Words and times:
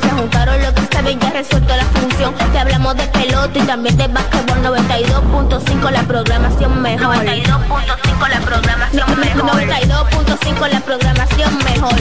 Se 0.00 0.10
juntaron 0.10 0.60
lo 0.60 0.74
que 0.74 0.82
saben, 0.92 1.18
ya 1.18 1.30
resuelto 1.30 1.74
la 1.74 1.84
función. 1.84 2.34
Te 2.52 2.58
hablamos 2.58 2.96
de 2.96 3.06
pelota 3.06 3.58
y 3.58 3.62
también 3.62 3.96
de 3.96 4.08
básquetbol 4.08 4.62
92.5 4.62 5.90
la 5.90 6.02
programación 6.02 6.82
mejor. 6.82 7.16
92.5 7.16 8.28
la 8.28 8.40
programación 8.40 9.20
mejor. 9.20 9.50
92.5 9.50 10.68
la 10.68 10.80
programación 10.80 11.58
mejor. 11.64 11.94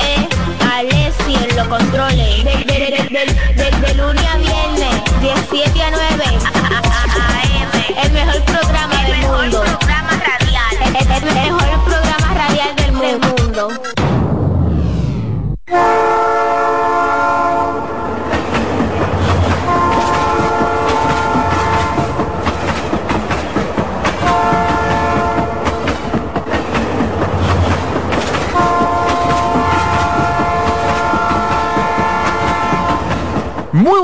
Eh, 0.00 0.28
Alessi 0.74 1.36
en 1.36 1.56
los 1.56 1.68
controles. 1.68 2.44
De, 2.44 2.50
de, 2.50 2.74
de, 2.74 3.24
de, 3.54 3.70
de 3.86 3.94
lunes 3.94 4.26
a 4.26 4.36
viernes, 4.36 5.02
17 5.22 5.82
a 5.82 5.90
9. 5.90 6.24
AM. 7.24 8.04
El 8.04 8.12
mejor 8.12 8.42
programa 8.44 9.04
del 9.04 9.20
mundo. 9.22 9.64
El 9.64 9.70
mejor 9.70 9.78
programa 9.78 10.10
radial. 10.10 10.76
El, 10.82 11.24
mejor 11.34 11.84
programa 11.84 12.34
radial 12.34 12.76
del 12.76 12.92
mundo. 12.92 13.72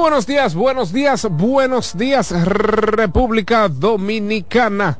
Buenos 0.05 0.27
días, 0.27 0.55
buenos 0.55 0.93
días, 0.93 1.27
buenos 1.31 1.97
días 1.97 2.31
República 2.31 3.71
Dominicana. 3.71 4.99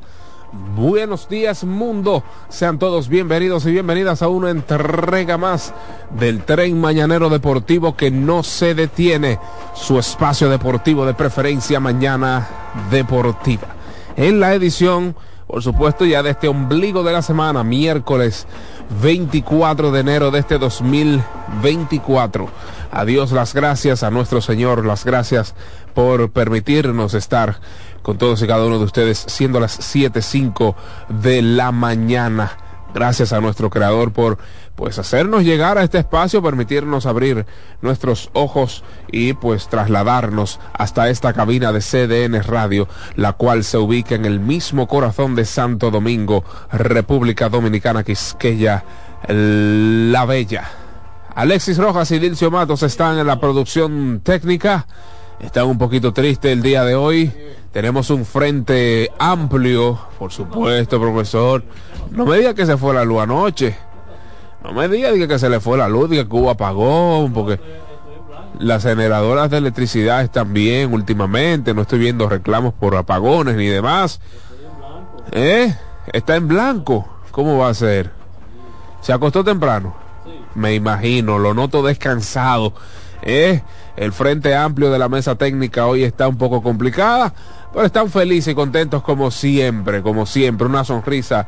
Buenos 0.75 1.29
días 1.29 1.63
mundo, 1.63 2.23
sean 2.49 2.79
todos 2.79 3.07
bienvenidos 3.07 3.67
y 3.67 3.71
bienvenidas 3.71 4.23
a 4.23 4.29
una 4.29 4.49
entrega 4.49 5.37
más 5.37 5.75
del 6.19 6.41
tren 6.41 6.81
mañanero 6.81 7.29
deportivo 7.29 7.95
que 7.95 8.09
no 8.09 8.41
se 8.41 8.73
detiene, 8.73 9.37
su 9.75 9.99
espacio 9.99 10.49
deportivo 10.49 11.05
de 11.05 11.13
preferencia 11.13 11.79
mañana 11.79 12.47
deportiva. 12.89 13.75
En 14.17 14.39
la 14.39 14.55
edición, 14.55 15.15
por 15.47 15.61
supuesto, 15.61 16.05
ya 16.05 16.23
de 16.23 16.31
este 16.31 16.47
ombligo 16.47 17.03
de 17.03 17.13
la 17.13 17.21
semana, 17.21 17.63
miércoles 17.63 18.47
24 19.01 19.91
de 19.91 19.99
enero 19.99 20.31
de 20.31 20.39
este 20.39 20.57
2024. 20.57 22.49
A 22.91 23.05
Dios 23.05 23.31
las 23.31 23.53
gracias, 23.53 24.03
a 24.03 24.11
nuestro 24.11 24.41
Señor 24.41 24.85
las 24.85 25.05
gracias 25.05 25.53
por 25.93 26.31
permitirnos 26.31 27.13
estar 27.13 27.59
con 28.01 28.17
todos 28.17 28.41
y 28.41 28.47
cada 28.47 28.65
uno 28.65 28.79
de 28.79 28.85
ustedes, 28.85 29.23
siendo 29.27 29.59
las 29.59 29.79
7.05 29.79 30.75
de 31.09 31.41
la 31.41 31.71
mañana. 31.71 32.57
Gracias 32.93 33.33
a 33.33 33.41
nuestro 33.41 33.69
creador 33.69 34.13
por 34.13 34.37
pues 34.75 34.99
hacernos 34.99 35.43
llegar 35.43 35.77
a 35.77 35.83
este 35.83 35.99
espacio, 35.99 36.41
permitirnos 36.41 37.05
abrir 37.05 37.45
nuestros 37.81 38.29
ojos 38.33 38.83
y 39.11 39.33
pues 39.33 39.67
trasladarnos 39.69 40.59
hasta 40.73 41.09
esta 41.09 41.33
cabina 41.33 41.71
de 41.71 41.79
CDN 41.79 42.43
Radio, 42.43 42.87
la 43.15 43.33
cual 43.33 43.63
se 43.63 43.77
ubica 43.77 44.15
en 44.15 44.25
el 44.25 44.39
mismo 44.39 44.87
corazón 44.87 45.35
de 45.35 45.45
Santo 45.45 45.91
Domingo, 45.91 46.43
República 46.71 47.49
Dominicana, 47.49 48.03
Quisqueya, 48.03 48.83
La 49.27 50.25
Bella. 50.25 50.69
Alexis 51.35 51.77
Rojas 51.77 52.11
y 52.11 52.19
Dilcio 52.19 52.49
Matos 52.49 52.83
están 52.83 53.17
en 53.19 53.27
la 53.27 53.39
producción 53.39 54.21
técnica. 54.23 54.87
Están 55.39 55.65
un 55.65 55.77
poquito 55.77 56.13
tristes 56.13 56.51
el 56.51 56.61
día 56.61 56.85
de 56.85 56.95
hoy. 56.95 57.31
Tenemos 57.73 58.09
un 58.09 58.25
frente 58.25 59.11
amplio, 59.19 59.99
por 60.17 60.31
supuesto, 60.31 60.99
profesor. 60.99 61.61
No 62.09 62.25
me 62.25 62.37
diga 62.37 62.53
que 62.53 62.65
se 62.65 62.77
fue 62.77 62.93
la 62.93 63.03
luz 63.03 63.21
anoche. 63.21 63.75
No 64.63 64.73
me 64.73 64.87
diga, 64.87 65.11
que 65.27 65.39
se 65.39 65.49
le 65.49 65.59
fue 65.59 65.77
la 65.77 65.87
luz, 65.87 66.09
diga 66.09 66.25
que 66.25 66.35
hubo 66.35 66.49
apagón, 66.49 67.33
porque 67.33 67.59
las 68.59 68.83
generadoras 68.83 69.49
de 69.49 69.57
electricidad 69.57 70.21
están 70.21 70.53
bien 70.53 70.93
últimamente. 70.93 71.73
No 71.73 71.83
estoy 71.83 71.99
viendo 71.99 72.27
reclamos 72.29 72.73
por 72.73 72.95
apagones 72.95 73.55
ni 73.55 73.67
demás. 73.67 74.19
¿Eh? 75.31 75.75
Está 76.11 76.35
en 76.35 76.47
blanco. 76.47 77.07
¿Cómo 77.31 77.57
va 77.57 77.69
a 77.69 77.73
ser? 77.73 78.11
¿Se 79.01 79.13
acostó 79.13 79.43
temprano? 79.43 79.95
Me 80.55 80.73
imagino, 80.73 81.37
lo 81.37 81.53
noto 81.53 81.83
descansado. 81.83 82.73
¿Eh? 83.21 83.61
El 83.97 84.13
frente 84.13 84.55
amplio 84.55 84.91
de 84.91 84.99
la 84.99 85.09
mesa 85.09 85.35
técnica 85.35 85.85
hoy 85.85 86.03
está 86.03 86.27
un 86.27 86.37
poco 86.37 86.61
complicada, 86.61 87.33
pero 87.73 87.85
están 87.85 88.09
felices 88.09 88.51
y 88.51 88.55
contentos 88.55 89.03
como 89.03 89.31
siempre, 89.31 90.01
como 90.01 90.25
siempre. 90.25 90.67
Una 90.67 90.83
sonrisa 90.83 91.47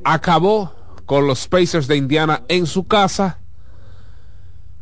acabó 0.05 0.75
con 1.07 1.27
los 1.27 1.49
Pacers 1.49 1.89
de 1.89 1.97
Indiana 1.97 2.43
en 2.49 2.67
su 2.67 2.87
casa. 2.87 3.39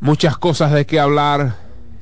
Muchas 0.01 0.37
cosas 0.37 0.73
de 0.73 0.87
qué 0.87 1.01
hablar 1.01 1.57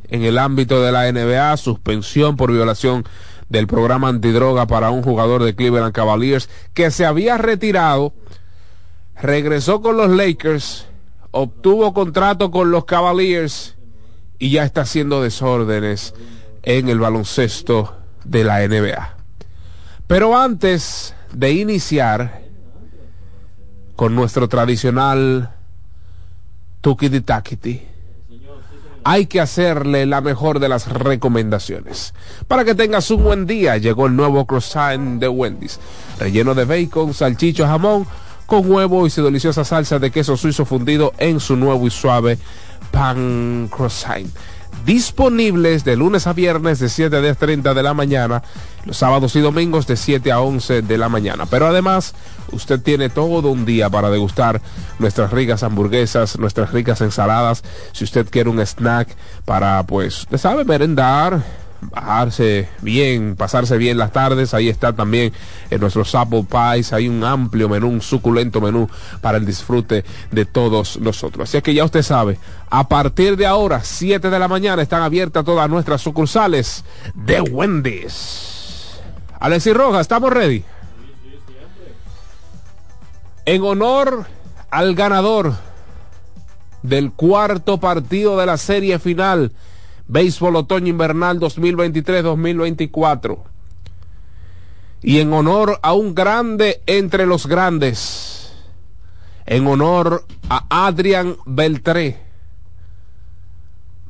en 0.09 0.23
el 0.23 0.39
ámbito 0.39 0.83
de 0.83 0.93
la 0.93 1.11
NBA, 1.11 1.57
suspensión 1.57 2.37
por 2.37 2.51
violación 2.53 3.05
del 3.49 3.67
programa 3.67 4.09
antidroga 4.09 4.67
para 4.67 4.91
un 4.91 5.03
jugador 5.03 5.43
de 5.43 5.55
Cleveland 5.55 5.93
Cavaliers 5.93 6.49
que 6.73 6.91
se 6.91 7.05
había 7.07 7.39
retirado, 7.39 8.15
regresó 9.21 9.81
con 9.81 9.97
los 9.97 10.11
Lakers, 10.11 10.87
obtuvo 11.31 11.93
contrato 11.93 12.51
con 12.51 12.71
los 12.71 12.85
Cavaliers 12.85 13.77
y 14.39 14.51
ya 14.51 14.65
está 14.65 14.83
haciendo 14.83 15.23
desórdenes 15.23 16.15
en 16.63 16.89
el 16.89 16.99
baloncesto 16.99 18.04
de 18.25 18.45
la 18.45 18.67
NBA. 18.67 19.17
Pero 20.07 20.37
antes 20.37 21.15
de 21.33 21.53
iniciar 21.53 22.43
con 23.97 24.15
nuestro 24.15 24.49
tradicional 24.49 25.51
Tukiti 26.81 27.21
Takiti, 27.21 27.83
hay 29.05 29.27
que 29.27 29.41
hacerle 29.41 30.07
la 30.07 30.21
mejor 30.21 30.59
de 30.59 30.69
las 30.69 30.89
recomendaciones. 30.89 32.15
Para 32.49 32.65
que 32.65 32.75
tengas 32.75 33.11
un 33.11 33.23
buen 33.23 33.47
día, 33.47 33.77
llegó 33.77 34.07
el 34.07 34.17
nuevo 34.17 34.47
croissant 34.47 35.21
de 35.21 35.29
Wendy's, 35.29 35.79
relleno 36.19 36.55
de 36.55 36.65
bacon, 36.65 37.13
salchicho, 37.13 37.67
jamón, 37.67 38.07
con 38.47 38.71
huevo 38.71 39.07
y 39.07 39.11
su 39.11 39.23
deliciosa 39.23 39.65
salsa 39.65 39.99
de 39.99 40.11
queso 40.11 40.37
suizo 40.37 40.65
fundido 40.65 41.13
en 41.19 41.41
su 41.41 41.57
nuevo 41.57 41.87
y 41.87 41.91
suave 41.91 42.39
pan 42.91 43.69
croissant 43.71 44.29
disponibles 44.85 45.85
de 45.85 45.97
lunes 45.97 46.27
a 46.27 46.33
viernes 46.33 46.79
de 46.79 46.89
7 46.89 47.17
a 47.17 47.21
10.30 47.21 47.75
de 47.75 47.83
la 47.83 47.95
mañana, 47.95 48.43
los 48.85 48.97
sábados 48.97 49.35
y 49.37 49.41
domingos 49.41 49.87
de 49.87 49.97
7 49.97 50.31
a 50.33 50.41
11 50.41 50.83
de 50.83 50.99
la 50.99 51.09
mañana. 51.09 51.47
Pero 51.47 51.67
además, 51.67 52.15
usted 52.53 52.81
tiene 52.81 53.09
todo 53.09 53.51
un 53.51 53.65
día 53.65 53.89
para 53.91 54.11
degustar 54.11 54.61
nuestras 54.99 55.31
ricas 55.33 55.63
hamburguesas, 55.63 56.39
nuestras 56.39 56.73
ricas 56.73 57.01
ensaladas. 57.01 57.63
Si 57.93 58.05
usted 58.05 58.29
quiere 58.29 58.51
un 58.51 58.61
snack 58.61 59.09
para, 59.45 59.83
pues, 59.85 60.21
usted 60.21 60.39
sabe, 60.39 60.65
merendar, 60.65 61.43
bajarse 61.91 62.69
bien, 62.83 63.37
pasarse 63.37 63.77
bien 63.79 63.99
las 63.99 64.13
tardes. 64.13 64.55
Ahí 64.55 64.69
está 64.69 64.93
también 64.93 65.33
en 65.71 65.81
nuestros 65.81 66.15
Apple 66.15 66.47
Pies. 66.49 66.93
Hay 66.93 67.09
un 67.09 67.25
amplio 67.25 67.69
menú, 67.69 67.89
un 67.89 68.01
suculento 68.01 68.61
menú 68.61 68.89
para 69.21 69.39
el 69.39 69.47
disfrute 69.47 70.05
de 70.31 70.45
todos 70.45 70.99
nosotros. 70.99 71.49
Así 71.49 71.61
que 71.63 71.75
ya 71.75 71.85
usted 71.85 72.03
sabe, 72.03 72.39
a 72.71 72.89
partir 72.89 73.37
de 73.37 73.47
ahora, 73.47 73.83
7 73.83 74.31
de 74.31 74.39
la 74.39 74.49
mañana, 74.49 74.83
están 74.83 75.03
abiertas 75.03 75.45
todas 75.45 75.69
nuestras 75.69 76.01
sucursales 76.01 76.85
de 77.15 77.41
Wendy's. 77.41 79.01
Alexis 79.41 79.75
Rojas, 79.75 80.03
¿estamos 80.03 80.33
ready? 80.33 80.65
En 83.47 83.63
honor 83.63 84.27
al 84.71 84.95
ganador 84.95 85.55
del 86.83 87.13
cuarto 87.13 87.79
partido 87.79 88.39
de 88.39 88.47
la 88.47 88.57
serie 88.57 88.99
final 88.99 89.53
Béisbol 90.07 90.57
Otoño 90.57 90.89
Invernal 90.89 91.41
2023-2024. 91.41 93.39
Y 95.03 95.19
en 95.19 95.33
honor 95.33 95.79
a 95.83 95.93
un 95.93 96.15
grande 96.15 96.83
entre 96.87 97.27
los 97.27 97.47
grandes, 97.47 98.53
en 99.47 99.67
honor 99.67 100.25
a 100.49 100.87
Adrian 100.87 101.37
Beltré, 101.45 102.19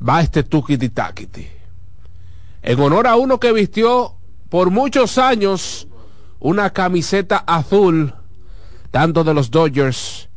va 0.07 0.21
este 0.21 0.45
Tukiti 0.45 0.89
Takiti. 0.91 1.49
En 2.63 2.81
honor 2.81 3.07
a 3.07 3.17
uno 3.17 3.41
que 3.41 3.53
vistió 3.53 4.15
por 4.49 4.71
muchos 4.71 5.19
años 5.19 5.89
una 6.39 6.71
camiseta 6.71 7.39
azul, 7.39 8.15
tanto 8.91 9.25
de 9.25 9.35
los 9.35 9.51
Dodgers 9.51 10.29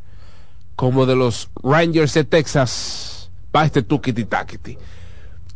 como 0.76 1.06
de 1.06 1.16
los 1.16 1.50
Rangers 1.62 2.14
de 2.16 2.24
Texas, 2.24 3.30
va 3.56 3.66
este 3.66 3.84
Tukiti. 3.84 4.26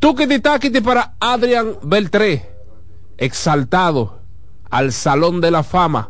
Tukiti 0.01 0.39
Takiti 0.39 0.81
para 0.81 1.13
Adrian 1.19 1.75
Beltré, 1.83 2.49
exaltado 3.19 4.23
al 4.71 4.93
Salón 4.93 5.41
de 5.41 5.51
la 5.51 5.61
Fama 5.61 6.09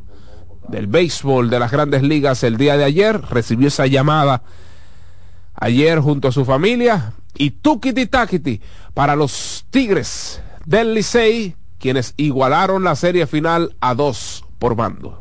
del 0.70 0.88
béisbol 0.88 1.50
de 1.50 1.60
las 1.60 1.72
grandes 1.72 2.02
ligas 2.02 2.42
el 2.44 2.56
día 2.56 2.78
de 2.78 2.86
ayer, 2.86 3.20
recibió 3.22 3.68
esa 3.68 3.88
llamada 3.88 4.44
ayer 5.56 6.00
junto 6.00 6.30
a 6.30 6.32
su 6.32 6.46
familia 6.46 7.12
y 7.36 7.52
tukiti 7.52 8.06
takiti 8.06 8.62
para 8.94 9.18
los 9.18 9.66
Tigres 9.70 10.42
del 10.66 10.94
Licey, 10.94 11.58
quienes 11.78 12.14
igualaron 12.16 12.86
la 12.86 12.96
serie 12.96 13.28
final 13.28 13.76
a 13.82 13.94
dos 13.94 14.46
por 14.58 14.78
bando. 14.78 15.21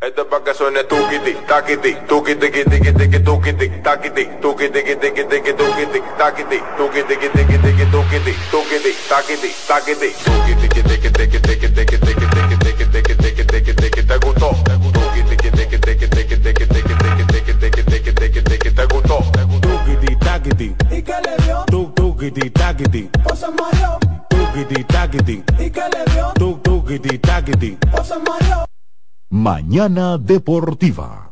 Esto 0.00 0.22
es 0.22 0.28
para 0.28 0.44
que 0.44 0.54
suene 0.54 0.84
tukiti, 0.84 1.34
takiti, 1.48 1.96
tukiti, 2.06 2.48
tiki, 2.52 2.92
tiki, 2.92 3.18
tukiti, 3.20 3.68
takiti, 3.82 4.28
tukiti, 4.40 4.80
tiki, 5.00 5.24
tiki, 5.26 5.52
tukiti, 5.54 6.00
takiti, 6.16 6.62
tukiti, 6.76 7.16
tiki, 7.18 7.58
tiki, 7.58 7.84
tukiti, 7.90 8.32
tukiti, 8.50 8.94
takiti, 9.08 9.50
takiti, 9.66 10.14
tukiti, 10.24 10.68
tiki, 10.68 10.82
tiki, 10.82 11.10
tiki, 11.10 11.40
tiki, 11.40 11.68
tiki, 11.74 11.98
tiki, 11.98 12.26
tiki, 12.28 13.14
tiki, 13.16 13.44
tiki, 13.44 13.74
tiki, 13.74 14.02
te 14.06 14.18
gustó, 14.22 14.50
tukiti, 14.94 15.36
tiki, 15.36 15.50
tiki, 15.50 15.78
tiki, 15.80 16.06
tiki, 16.06 16.36
tiki, 16.38 16.66
tiki, 16.68 16.94
tiki, 17.58 18.12
tiki, 18.14 18.42
tiki, 18.42 18.70
te 18.70 18.86
gustó, 18.86 19.18
tukiti, 19.60 20.16
takiti, 20.20 20.76
¿Y 20.92 21.02
qué 21.02 21.14
le 21.26 21.36
dio? 21.44 21.64
tuk, 21.66 21.94
tukiti, 21.96 22.50
takiti, 22.50 23.10
O 23.24 23.34
se 23.34 23.46
mareó. 23.50 23.98
tukiti, 24.28 24.84
takiti, 24.84 25.42
¿Y 25.58 25.70
qué 25.70 25.82
le 25.90 26.07
Mañana 29.38 30.18
Deportiva. 30.18 31.30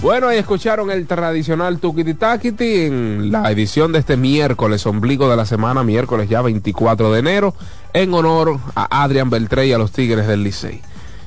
Bueno, 0.00 0.28
ahí 0.28 0.38
escucharon 0.38 0.92
el 0.92 1.08
tradicional 1.08 1.80
Tukiti 1.80 2.14
en 2.60 3.32
la 3.32 3.50
edición 3.50 3.90
de 3.90 3.98
este 3.98 4.16
miércoles, 4.16 4.86
ombligo 4.86 5.28
de 5.28 5.36
la 5.36 5.44
semana, 5.44 5.82
miércoles 5.82 6.28
ya 6.28 6.40
24 6.40 7.12
de 7.12 7.18
enero, 7.18 7.54
en 7.92 8.14
honor 8.14 8.60
a 8.76 9.02
Adrián 9.02 9.28
Beltré 9.28 9.66
y 9.66 9.72
a 9.72 9.78
los 9.78 9.90
Tigres 9.90 10.28
del 10.28 10.44
Licey. 10.44 10.82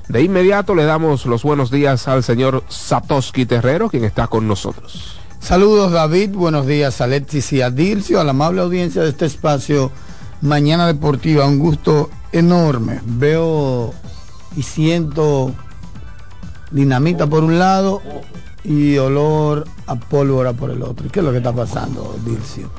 De 0.07 0.21
inmediato 0.21 0.73
le 0.73 0.85
damos 0.85 1.25
los 1.25 1.43
buenos 1.43 1.69
días 1.69 2.07
al 2.07 2.23
señor 2.23 2.63
Satoshi 2.69 3.45
Terrero, 3.45 3.89
quien 3.89 4.05
está 4.05 4.27
con 4.27 4.47
nosotros. 4.47 5.19
Saludos 5.43 5.91
David, 5.91 6.31
buenos 6.31 6.65
días 6.65 7.01
a 7.01 7.03
Alexis 7.03 7.51
y 7.53 7.61
a 7.61 7.69
Dircio, 7.69 8.19
a 8.19 8.23
la 8.23 8.31
amable 8.31 8.61
audiencia 8.61 9.01
de 9.03 9.09
este 9.09 9.25
espacio 9.25 9.91
Mañana 10.41 10.87
Deportiva, 10.87 11.45
un 11.45 11.59
gusto 11.59 12.09
enorme. 12.31 12.99
Veo 13.05 13.93
y 14.55 14.63
siento 14.63 15.53
dinamita 16.71 17.27
por 17.27 17.43
un 17.43 17.59
lado 17.59 18.01
y 18.63 18.97
olor 18.97 19.65
a 19.87 19.95
pólvora 19.95 20.53
por 20.53 20.69
el 20.69 20.81
otro. 20.81 21.07
¿Y 21.07 21.09
¿Qué 21.09 21.19
es 21.19 21.25
lo 21.25 21.31
que 21.31 21.37
está 21.37 21.51
pasando, 21.53 22.15
Dircio? 22.25 22.69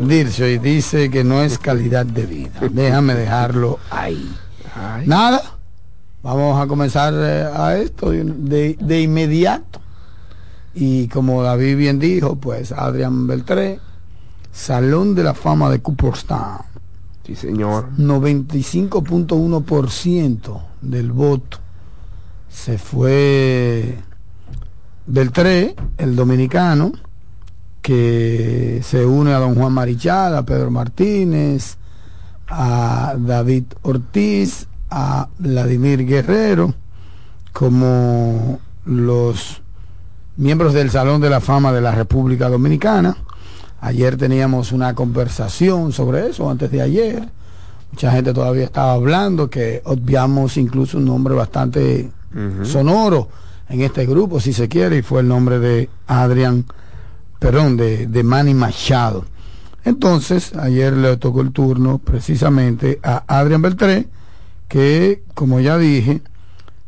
Dircio, 0.00 0.48
y 0.48 0.58
dice 0.58 1.10
que 1.10 1.24
no 1.24 1.42
es 1.42 1.58
calidad 1.58 2.04
de 2.06 2.26
vida. 2.26 2.50
Déjame 2.70 3.14
dejarlo 3.14 3.78
ahí. 3.90 4.30
Nada, 5.06 5.40
vamos 6.22 6.60
a 6.62 6.66
comenzar 6.66 7.14
eh, 7.16 7.48
a 7.54 7.76
esto 7.76 8.10
de- 8.10 8.76
de 8.78 9.00
inmediato. 9.00 9.80
Y 10.74 11.08
como 11.08 11.42
David 11.42 11.76
bien 11.76 11.98
dijo, 11.98 12.36
pues 12.36 12.72
Adrián 12.72 13.26
Beltré, 13.26 13.80
Salón 14.52 15.14
de 15.14 15.24
la 15.24 15.34
Fama 15.34 15.70
de 15.70 15.80
Cooperstown, 15.80 16.58
Sí, 17.26 17.36
señor. 17.36 17.90
95.1% 17.96 20.62
del 20.82 21.12
voto 21.12 21.58
se 22.50 22.76
fue 22.78 23.98
Beltré, 25.06 25.76
el 25.98 26.16
dominicano, 26.16 26.92
que 27.82 28.80
se 28.84 29.04
une 29.04 29.34
a 29.34 29.38
don 29.38 29.54
Juan 29.54 29.72
Marichal, 29.72 30.34
a 30.36 30.44
Pedro 30.44 30.70
Martínez, 30.70 31.76
a 32.48 33.14
David 33.18 33.64
Ortiz, 33.82 34.66
a 34.90 35.28
Vladimir 35.38 36.06
Guerrero, 36.06 36.74
como 37.52 38.60
los 38.84 39.62
miembros 40.36 40.74
del 40.74 40.90
Salón 40.90 41.20
de 41.20 41.30
la 41.30 41.40
Fama 41.40 41.72
de 41.72 41.80
la 41.80 41.92
República 41.92 42.48
Dominicana. 42.48 43.16
Ayer 43.80 44.16
teníamos 44.16 44.72
una 44.72 44.94
conversación 44.94 45.92
sobre 45.92 46.28
eso, 46.28 46.50
antes 46.50 46.70
de 46.70 46.82
ayer. 46.82 47.28
Mucha 47.92 48.10
gente 48.10 48.32
todavía 48.32 48.64
estaba 48.64 48.94
hablando 48.94 49.48
que 49.48 49.82
obviamos 49.84 50.56
incluso 50.56 50.98
un 50.98 51.04
nombre 51.04 51.34
bastante 51.34 52.10
sonoro 52.64 53.28
en 53.68 53.82
este 53.82 54.06
grupo, 54.06 54.40
si 54.40 54.52
se 54.52 54.68
quiere, 54.68 54.98
y 54.98 55.02
fue 55.02 55.20
el 55.20 55.28
nombre 55.28 55.60
de 55.60 55.88
Adrián, 56.08 56.64
perdón, 57.38 57.76
de, 57.76 58.08
de 58.08 58.22
Manny 58.24 58.54
Machado. 58.54 59.24
Entonces, 59.84 60.56
ayer 60.56 60.94
le 60.94 61.16
tocó 61.18 61.42
el 61.42 61.52
turno 61.52 61.98
precisamente 61.98 62.98
a 63.04 63.22
Adrián 63.28 63.62
Beltré, 63.62 64.08
que, 64.66 65.22
como 65.34 65.60
ya 65.60 65.78
dije, 65.78 66.22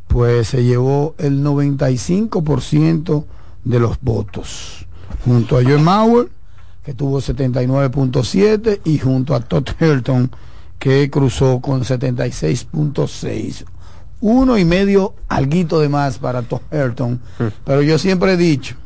pues 0.08 0.48
se 0.48 0.64
llevó 0.64 1.14
el 1.18 1.44
95% 1.44 3.24
de 3.66 3.80
los 3.80 3.98
votos. 4.00 4.86
Junto 5.24 5.58
a 5.58 5.62
Joe 5.62 5.78
Mauer, 5.78 6.28
que 6.84 6.94
tuvo 6.94 7.20
79.7, 7.20 8.80
y 8.84 8.98
junto 8.98 9.34
a 9.34 9.40
Todd 9.40 9.68
Hilton, 9.78 10.30
que 10.78 11.10
cruzó 11.10 11.60
con 11.60 11.82
76.6. 11.82 13.64
Uno 14.20 14.56
y 14.56 14.64
medio 14.64 15.14
alguito 15.28 15.80
de 15.80 15.88
más 15.88 16.18
para 16.18 16.42
Todd 16.42 16.60
Hilton. 16.72 17.20
Pero 17.64 17.82
yo 17.82 17.98
siempre 17.98 18.34
he 18.34 18.36
dicho, 18.36 18.76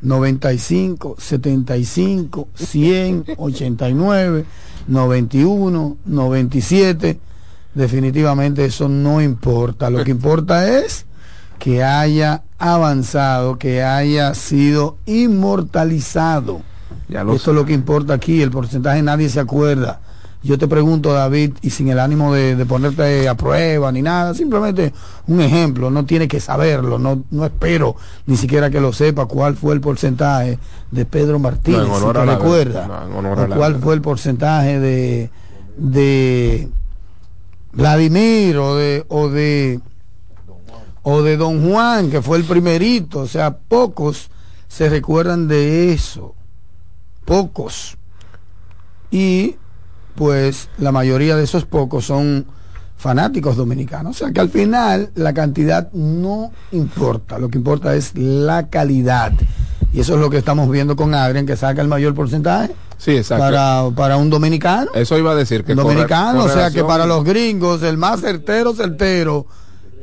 95, 0.00 1.16
75, 1.18 2.48
100, 2.54 3.24
89, 3.36 4.44
91, 4.86 5.96
97. 6.04 7.20
Definitivamente 7.74 8.64
eso 8.64 8.88
no 8.88 9.20
importa. 9.20 9.90
Lo 9.90 10.02
que 10.02 10.12
importa 10.12 10.78
es 10.78 11.04
que 11.58 11.82
haya 11.82 12.43
avanzado, 12.58 13.58
que 13.58 13.82
haya 13.82 14.34
sido 14.34 14.96
inmortalizado. 15.06 16.60
Ya 17.08 17.24
lo 17.24 17.34
Esto 17.34 17.50
es 17.50 17.56
lo 17.56 17.64
que 17.64 17.72
importa 17.72 18.14
aquí, 18.14 18.42
el 18.42 18.50
porcentaje 18.50 19.02
nadie 19.02 19.28
se 19.28 19.40
acuerda. 19.40 20.00
Yo 20.42 20.58
te 20.58 20.68
pregunto, 20.68 21.10
David, 21.14 21.54
y 21.62 21.70
sin 21.70 21.88
el 21.88 21.98
ánimo 21.98 22.34
de, 22.34 22.54
de 22.54 22.66
ponerte 22.66 23.26
a 23.26 23.34
prueba 23.34 23.90
ni 23.90 24.02
nada, 24.02 24.34
simplemente 24.34 24.92
un 25.26 25.40
ejemplo, 25.40 25.90
no 25.90 26.04
tiene 26.04 26.28
que 26.28 26.38
saberlo, 26.38 26.98
no, 26.98 27.22
no 27.30 27.46
espero 27.46 27.96
ni 28.26 28.36
siquiera 28.36 28.68
que 28.68 28.78
lo 28.78 28.92
sepa 28.92 29.24
cuál 29.24 29.56
fue 29.56 29.72
el 29.72 29.80
porcentaje 29.80 30.58
de 30.90 31.04
Pedro 31.06 31.38
Martínez, 31.38 31.88
No, 31.88 31.98
si 31.98 32.12
te 32.12 32.24
recuerdas, 32.26 32.86
no, 32.88 33.18
o 33.20 33.22
cuál 33.56 33.72
verdad. 33.72 33.80
fue 33.82 33.94
el 33.94 34.02
porcentaje 34.02 34.78
de, 34.80 35.30
de 35.78 36.68
Vladimir 37.72 38.58
o 38.58 38.76
de, 38.76 39.04
o 39.08 39.28
de 39.30 39.80
o 41.04 41.22
de 41.22 41.36
Don 41.36 41.70
Juan, 41.70 42.10
que 42.10 42.22
fue 42.22 42.38
el 42.38 42.44
primerito, 42.44 43.20
o 43.20 43.28
sea, 43.28 43.56
pocos 43.56 44.30
se 44.66 44.88
recuerdan 44.88 45.46
de 45.46 45.92
eso, 45.92 46.34
pocos. 47.24 47.96
Y 49.10 49.56
pues 50.16 50.68
la 50.78 50.90
mayoría 50.92 51.36
de 51.36 51.44
esos 51.44 51.66
pocos 51.66 52.06
son 52.06 52.46
fanáticos 52.96 53.56
dominicanos, 53.56 54.16
o 54.16 54.18
sea 54.18 54.32
que 54.32 54.40
al 54.40 54.48
final 54.48 55.10
la 55.14 55.34
cantidad 55.34 55.92
no 55.92 56.50
importa, 56.72 57.38
lo 57.38 57.50
que 57.50 57.58
importa 57.58 57.94
es 57.94 58.16
la 58.16 58.68
calidad. 58.68 59.32
Y 59.92 60.00
eso 60.00 60.14
es 60.14 60.20
lo 60.20 60.30
que 60.30 60.38
estamos 60.38 60.70
viendo 60.70 60.96
con 60.96 61.14
Adrián, 61.14 61.46
que 61.46 61.56
saca 61.56 61.82
el 61.82 61.86
mayor 61.88 62.14
porcentaje 62.14 62.74
Sí, 62.96 63.16
exacto. 63.16 63.44
para, 63.44 63.90
para 63.94 64.16
un 64.16 64.30
dominicano 64.30 64.90
Eso 64.94 65.18
iba 65.18 65.32
a 65.32 65.34
decir 65.34 65.64
que 65.64 65.74
dominicano, 65.74 66.44
o 66.44 66.48
sea 66.48 66.70
que 66.70 66.82
para 66.82 67.04
los 67.04 67.24
gringos 67.24 67.82
el 67.82 67.98
más 67.98 68.20
certero, 68.20 68.74
certero 68.74 69.46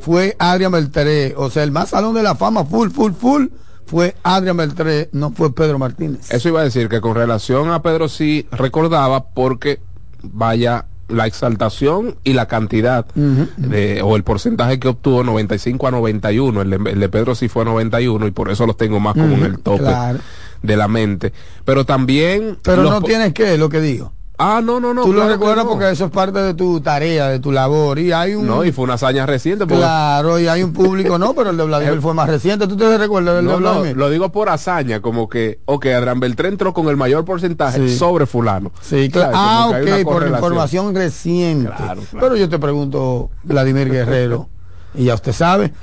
fue 0.01 0.35
Adrián 0.39 0.71
Beltré, 0.71 1.33
o 1.37 1.49
sea 1.49 1.63
el 1.63 1.71
más 1.71 1.89
salón 1.89 2.15
de 2.15 2.23
la 2.23 2.35
fama, 2.35 2.65
full, 2.65 2.89
full, 2.89 3.13
full, 3.13 3.45
fue 3.85 4.15
Adrián 4.23 4.57
Beltré, 4.57 5.09
no 5.11 5.31
fue 5.31 5.53
Pedro 5.53 5.77
Martínez. 5.77 6.31
Eso 6.31 6.49
iba 6.49 6.61
a 6.61 6.63
decir 6.63 6.89
que 6.89 7.01
con 7.01 7.15
relación 7.15 7.71
a 7.71 7.81
Pedro 7.81 8.09
sí 8.09 8.47
recordaba 8.51 9.25
porque 9.25 9.79
vaya 10.23 10.85
la 11.07 11.27
exaltación 11.27 12.15
y 12.23 12.33
la 12.33 12.47
cantidad 12.47 13.05
de, 13.13 14.01
o 14.01 14.15
el 14.15 14.23
porcentaje 14.23 14.79
que 14.79 14.87
obtuvo 14.87 15.23
95 15.23 15.87
a 15.87 15.91
91 15.91 16.61
el 16.61 16.69
de, 16.69 16.91
el 16.91 16.99
de 17.01 17.09
Pedro 17.09 17.35
sí 17.35 17.49
fue 17.49 17.65
91 17.65 18.27
y 18.27 18.31
por 18.31 18.49
eso 18.49 18.65
los 18.65 18.77
tengo 18.77 19.01
más 19.01 19.13
como 19.13 19.35
en 19.35 19.43
el 19.43 19.59
tope 19.59 19.79
claro. 19.79 20.19
de 20.63 20.77
la 20.77 20.87
mente 20.87 21.33
pero 21.65 21.85
también 21.85 22.57
Pero 22.63 22.83
no 22.83 23.01
tienes 23.01 23.33
que, 23.33 23.57
lo 23.57 23.67
que 23.67 23.81
digo. 23.81 24.13
Ah 24.41 24.61
no 24.63 24.79
no 24.79 24.93
no 24.93 25.03
Tú 25.03 25.11
claro 25.11 25.27
lo 25.27 25.33
recuerdas 25.33 25.65
no. 25.65 25.71
porque 25.71 25.89
eso 25.91 26.05
es 26.05 26.11
parte 26.11 26.39
de 26.39 26.53
tu 26.53 26.81
tarea, 26.81 27.29
de 27.29 27.39
tu 27.39 27.51
labor. 27.51 27.99
Y 27.99 28.11
hay 28.11 28.33
un. 28.35 28.47
no 28.47 28.65
y 28.65 28.71
fue 28.71 28.83
una 28.85 28.95
hazaña 28.95 29.25
reciente 29.25 29.65
porque- 29.65 29.77
Claro, 29.81 30.39
y 30.39 30.47
hay 30.47 30.63
un 30.63 30.73
público, 30.73 31.17
no, 31.17 31.33
pero 31.33 31.51
el 31.51 31.57
de 31.57 31.63
Vladimir 31.63 32.01
fue 32.01 32.13
más 32.13 32.27
reciente. 32.29 32.67
¿Tú 32.67 32.75
te 32.75 32.97
recuerdas 32.97 33.35
del 33.35 33.45
no, 33.45 33.51
de 33.57 33.61
no, 33.61 33.71
Vladimir? 33.73 33.97
lo 33.97 34.09
digo 34.09 34.31
por 34.31 34.49
hazaña, 34.49 35.01
como 35.01 35.29
que, 35.29 35.59
ok, 35.65 35.85
Adrián 35.87 36.19
Beltré 36.19 36.47
entró 36.49 36.73
con 36.73 36.87
el 36.89 36.97
mayor 36.97 37.23
porcentaje 37.25 37.87
Sí. 37.87 37.97
sobre 37.97 38.25
fulano. 38.25 38.71
Sí, 38.81 39.09
claro. 39.09 39.31
Ah, 39.35 39.67
ok, 39.69 40.03
por 40.03 40.27
información 40.27 40.93
reciente. 40.95 41.67
Claro, 41.67 42.01
claro. 42.01 42.01
Pero 42.19 42.35
yo 42.35 42.49
te 42.49 42.59
pregunto, 42.59 43.29
Vladimir 43.43 43.89
Guerrero, 43.91 44.49
y 44.95 45.05
ya 45.05 45.13
usted 45.15 45.33
sabe, 45.33 45.73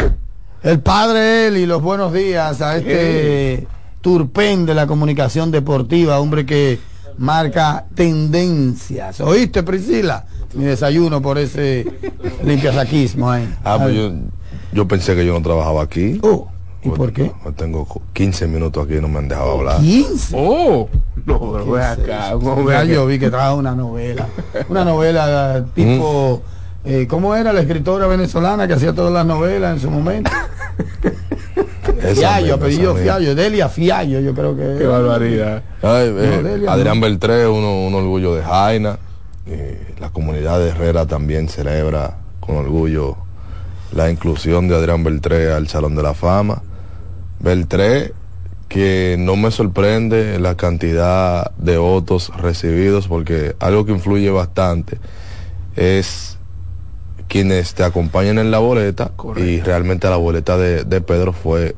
el 0.62 0.80
padre 0.80 1.46
él 1.46 1.56
y 1.58 1.66
los 1.66 1.80
buenos 1.80 2.12
días 2.12 2.60
a 2.60 2.76
este 2.76 3.66
turpén 4.00 4.66
de 4.66 4.74
la 4.74 4.86
comunicación 4.86 5.50
deportiva, 5.50 6.18
hombre 6.20 6.46
que 6.46 6.78
marca 7.18 7.84
tendencias. 7.94 9.20
¿Oíste, 9.20 9.62
Priscila? 9.62 10.24
Mi 10.54 10.64
desayuno 10.64 11.20
por 11.20 11.36
ese 11.38 11.86
limpiasaquismo 12.42 13.30
ahí. 13.30 13.54
Ah, 13.64 13.78
pues 13.82 13.94
yo, 13.94 14.12
yo 14.72 14.88
pensé 14.88 15.14
que 15.14 15.26
yo 15.26 15.34
no 15.34 15.42
trabajaba 15.42 15.82
aquí. 15.82 16.18
Oh, 16.22 16.48
¿y 16.82 16.88
por 16.88 17.12
qué? 17.12 17.30
Yo 17.44 17.52
tengo 17.52 17.86
15 18.14 18.46
minutos 18.46 18.84
aquí 18.86 18.96
y 18.96 19.00
no 19.00 19.08
me 19.08 19.18
han 19.18 19.28
dejado 19.28 19.58
hablar. 19.58 19.80
15. 19.80 20.34
Oh, 20.38 20.88
no, 21.26 21.38
pero 21.52 21.70
ve 21.72 21.84
acá. 21.84 22.30
no, 22.40 22.56
ve 22.64 22.72
Ya 22.72 22.78
acá. 22.80 22.84
yo 22.92 23.06
vi 23.06 23.18
que 23.18 23.30
trajo 23.30 23.56
una 23.56 23.74
novela. 23.74 24.26
Una 24.68 24.84
novela 24.84 25.64
tipo. 25.74 26.42
eh, 26.84 27.06
¿Cómo 27.08 27.34
era 27.34 27.52
la 27.52 27.60
escritora 27.60 28.06
venezolana 28.06 28.66
que 28.66 28.72
hacía 28.74 28.94
todas 28.94 29.12
las 29.12 29.26
novelas 29.26 29.74
en 29.74 29.80
su 29.82 29.90
momento? 29.90 30.30
Fiallo, 32.14 32.54
apellido. 32.54 32.94
Fiallo, 32.94 33.34
Delia 33.34 33.68
Fiallo, 33.68 34.20
yo 34.20 34.34
creo 34.34 34.56
que. 34.56 34.76
Qué 34.78 34.86
barbaridad. 34.86 35.62
Ay, 35.82 36.08
eh, 36.08 36.40
No, 36.42 36.48
Delia, 36.48 36.72
Adrián 36.72 37.00
no. 37.00 37.06
Beltré, 37.06 37.46
uno, 37.46 37.86
un 37.86 37.94
orgullo 37.94 38.34
de 38.34 38.42
Jaina. 38.42 38.98
Eh, 39.46 39.94
la 39.98 40.10
comunidad 40.10 40.58
de 40.58 40.68
Herrera 40.68 41.06
también 41.06 41.48
celebra 41.48 42.18
con 42.40 42.56
orgullo 42.56 43.16
la 43.92 44.10
inclusión 44.10 44.68
de 44.68 44.76
Adrián 44.76 45.04
Beltré 45.04 45.52
al 45.52 45.68
Salón 45.68 45.94
de 45.94 46.02
la 46.02 46.14
Fama. 46.14 46.62
Beltré, 47.40 48.12
que 48.68 49.16
no 49.18 49.36
me 49.36 49.50
sorprende 49.50 50.38
la 50.38 50.56
cantidad 50.56 51.50
de 51.56 51.78
votos 51.78 52.30
recibidos, 52.36 53.08
porque 53.08 53.56
algo 53.60 53.86
que 53.86 53.92
influye 53.92 54.30
bastante 54.30 54.98
es 55.76 56.37
quienes 57.28 57.74
te 57.74 57.84
acompañan 57.84 58.38
en 58.38 58.50
la 58.50 58.58
boleta 58.58 59.12
y 59.36 59.60
realmente 59.60 60.08
la 60.08 60.16
boleta 60.16 60.56
de, 60.56 60.84
de 60.84 61.00
Pedro 61.00 61.32
fue 61.32 61.74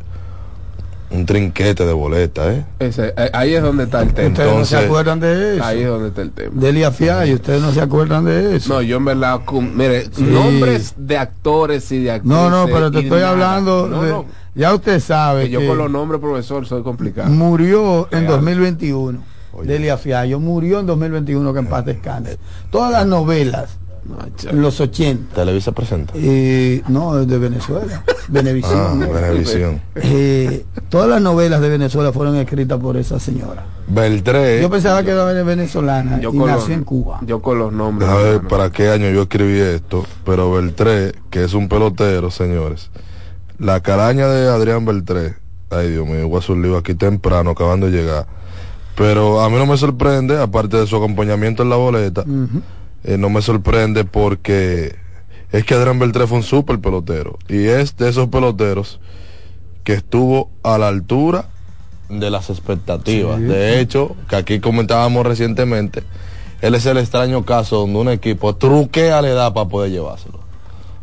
un 1.11 1.27
trinquete 1.27 1.85
de 1.85 1.93
boleta, 1.93 2.53
¿eh? 2.55 2.65
Ese, 2.79 3.13
eh, 3.17 3.31
ahí 3.33 3.53
es 3.55 3.63
donde 3.63 3.83
está 3.85 4.01
el 4.03 4.15
tema. 4.15 4.29
Ustedes 4.29 4.55
no 4.55 4.65
se 4.65 4.77
acuerdan 4.77 5.19
de 5.19 5.57
eso. 5.57 5.65
Ahí 5.65 5.81
es 5.81 5.89
donde 5.89 6.09
está 6.11 6.23
el 6.23 6.31
tema. 6.31 6.53
Delia 6.55 6.93
Fiallo, 6.93 7.35
ustedes 7.35 7.61
no 7.61 7.73
se 7.73 7.81
acuerdan 7.81 8.25
de 8.27 8.55
eso. 8.55 8.75
No, 8.75 8.83
yo 8.83 8.99
en 8.99 9.05
verdad, 9.07 9.41
mire, 9.75 10.05
Sí. 10.13 10.23
nombres 10.23 10.95
de 10.97 11.19
actores 11.19 11.91
y 11.91 12.05
de 12.05 12.13
actrices. 12.13 12.39
No, 12.39 12.49
no, 12.49 12.67
pero 12.67 12.93
te 12.93 13.01
y 13.01 13.03
estoy 13.05 13.19
nada. 13.23 13.33
hablando. 13.33 13.89
No, 13.89 14.03
de- 14.03 14.11
no, 14.13 14.25
ya 14.55 14.73
usted 14.73 15.01
sabe 15.01 15.45
que 15.47 15.51
yo 15.51 15.59
que 15.61 15.67
con 15.67 15.79
los 15.79 15.91
nombres, 15.91 16.21
profesor, 16.21 16.65
soy 16.65 16.85
complicado. 16.85 17.29
murió 17.29 18.05
en 18.13 18.21
Real. 18.21 18.27
2021. 18.35 19.19
Oye. 19.53 19.67
Delia 19.67 19.97
Fiallo 19.97 20.39
murió 20.39 20.79
en 20.79 20.87
2021, 20.87 21.53
que 21.53 21.59
en 21.59 21.67
paz 21.67 21.85
descanse. 21.87 22.39
Todas 22.71 22.93
las 22.93 23.05
novelas, 23.05 23.79
No, 24.05 24.17
los 24.53 24.81
80, 24.81 25.35
Televisa 25.35 25.73
presenta. 25.73 26.13
eh, 26.17 26.83
no, 26.89 27.17
de 27.25 27.39
Venezuela, 27.39 28.03
Ah, 28.09 28.13
Venevisión. 28.29 28.99
¿no? 29.01 29.11
Venevisión. 29.11 29.81
Eh, 29.97 30.65
todas 30.89 31.09
las 31.09 31.21
novelas 31.21 31.61
de 31.61 31.69
Venezuela 31.69 32.13
fueron 32.13 32.37
escritas 32.37 32.79
por 32.79 32.97
esa 32.97 33.19
señora. 33.21 33.65
Beltré, 33.89 34.63
Yo 34.63 34.71
pensaba 34.71 35.03
que 35.03 35.11
era 35.11 35.25
venezolana 35.43 36.21
yo 36.21 36.33
y 36.33 36.39
con 36.39 36.47
nació 36.47 36.69
los- 36.69 36.77
en 36.79 36.85
Cuba. 36.85 37.21
Yo 37.27 37.43
con 37.43 37.59
los 37.59 37.73
nombres. 37.73 38.09
a 38.09 38.15
ver 38.17 38.27
hermano. 38.35 38.49
para 38.49 38.71
qué 38.71 38.89
año 38.89 39.11
yo 39.11 39.23
escribí 39.23 39.59
esto, 39.59 40.07
pero 40.25 40.53
Beltré, 40.53 41.13
que 41.31 41.45
es 41.45 41.55
un 41.55 41.69
pelotero, 41.69 42.31
señores. 42.31 42.91
La 43.59 43.81
caraña 43.81 44.29
de 44.29 44.49
Adrián 44.49 44.85
Beltré, 44.87 45.35
ay 45.71 45.91
Dios 45.91 46.07
mío, 46.07 46.27
voy 46.29 46.37
a 46.37 46.39
hacer 46.39 46.53
un 46.57 46.63
lío 46.63 46.77
aquí 46.79 46.95
temprano, 46.95 47.51
acabando 47.51 47.87
de 47.91 47.93
llegar. 47.93 48.27
Pero 48.97 49.41
a 49.41 49.49
mí 49.51 49.57
no 49.57 49.67
me 49.67 49.77
sorprende, 49.77 50.41
aparte 50.41 50.77
de 50.77 50.87
su 50.87 50.97
acompañamiento 50.97 51.63
en 51.63 51.71
la 51.71 51.77
boleta. 51.77 52.25
Eh, 53.05 53.17
no 53.19 53.31
me 53.31 53.43
sorprende 53.43 54.05
porque 54.05 54.97
es 55.53 55.65
que 55.65 55.75
Adrián 55.75 55.99
Beltré 55.99 56.27
fue 56.27 56.39
un 56.39 56.45
súper 56.45 56.79
pelotero. 56.81 57.39
Y 57.49 57.67
es 57.67 57.97
de 57.97 58.09
esos 58.09 58.29
peloteros 58.29 59.01
que 59.85 59.95
estuvo 59.95 60.51
a 60.63 60.79
la 60.79 60.89
altura 60.89 61.47
de 62.09 62.31
las 62.31 62.51
expectativas. 62.51 63.39
Sí. 63.39 63.45
De 63.45 63.81
hecho, 63.81 64.17
que 64.29 64.37
aquí 64.37 64.61
comentábamos 64.61 65.25
recientemente, 65.27 66.03
él 66.61 66.75
es 66.75 66.85
el 66.87 66.99
extraño 66.99 67.45
caso 67.45 67.79
donde 67.79 67.99
un 67.99 68.09
equipo 68.11 68.55
truquea 68.55 69.23
la 69.23 69.29
edad 69.29 69.53
para 69.55 69.69
poder 69.69 69.91
llevárselo. 69.91 70.41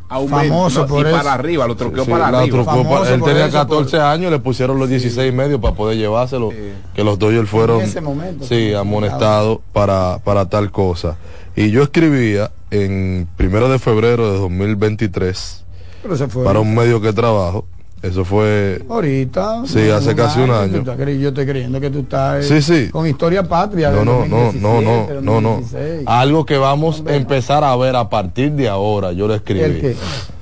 Aumento, 0.10 0.38
famoso 0.54 0.82
no, 0.82 0.88
por 0.88 1.06
y 1.06 1.10
eso. 1.10 1.17
para 1.17 1.34
arriba, 1.34 1.67
lo 1.67 1.76
troqueó 1.76 2.06
Sí, 2.06 2.12
para 2.12 2.28
arriba. 2.30 2.63
para- 2.63 3.10
él 3.13 3.19
por 3.19 3.30
tenía 3.30 3.48
eso, 3.48 3.58
14 3.58 4.00
años, 4.00 4.32
le 4.32 4.39
pusieron 4.39 4.80
los 4.80 4.88
16 4.88 5.34
y 5.34 5.36
medio 5.36 5.60
para 5.60 5.76
poder 5.76 5.98
llevárselo. 5.98 6.50
Que 6.95 7.04
los 7.04 7.19
Dodgers 7.19 7.50
fueron 7.50 7.82
En 7.82 7.88
ese 7.88 8.00
momento, 8.00 8.45
sí, 8.45 8.69
sí, 8.69 8.74
amonestados 8.74 9.60
para, 9.74 10.19
para 10.24 10.48
tal 10.48 10.72
cosa. 10.72 11.17
Y 11.58 11.72
yo 11.72 11.82
escribía 11.84 12.52
en 12.72 13.28
primero 13.36 13.67
de 13.67 13.80
febrero 13.80 14.32
de 14.32 14.38
2023 14.39 15.65
Pero 16.04 16.15
se 16.15 16.28
fue. 16.28 16.43
para 16.46 16.60
un 16.60 16.74
medio 16.76 17.02
que 17.02 17.12
trabajo. 17.13 17.65
Eso 18.04 18.24
fue 18.24 18.80
Ahorita. 18.88 19.63
Sí, 19.65 19.89
hace 19.89 20.15
casi 20.15 20.39
un 20.39 20.52
año. 20.52 20.84
Yo 20.84 21.30
estoy 21.30 21.46
creyendo 21.48 21.82
que 21.82 21.89
tú 21.89 22.02
estás 22.02 22.46
Sí, 22.46 22.62
sí. 22.62 22.89
con 22.91 23.08
historia 23.08 23.41
patria. 23.41 23.89
No, 23.89 24.06
no, 24.06 24.26
no, 24.28 24.54
no, 24.54 24.82
no, 24.82 24.91
2017, 25.08 25.22
no, 25.24 25.41
no. 25.41 25.50
2016. 25.62 26.04
Algo 26.06 26.46
que 26.46 26.58
vamos 26.58 27.04
a 27.08 27.15
empezar 27.15 27.63
a 27.63 27.76
ver 27.76 27.96
a 27.96 28.08
partir 28.08 28.52
de 28.52 28.70
ahora, 28.70 29.12
yo 29.13 29.28
lo 29.28 29.34
¿El 29.34 29.39
escribí. 29.39 29.82
qué? 29.82 29.96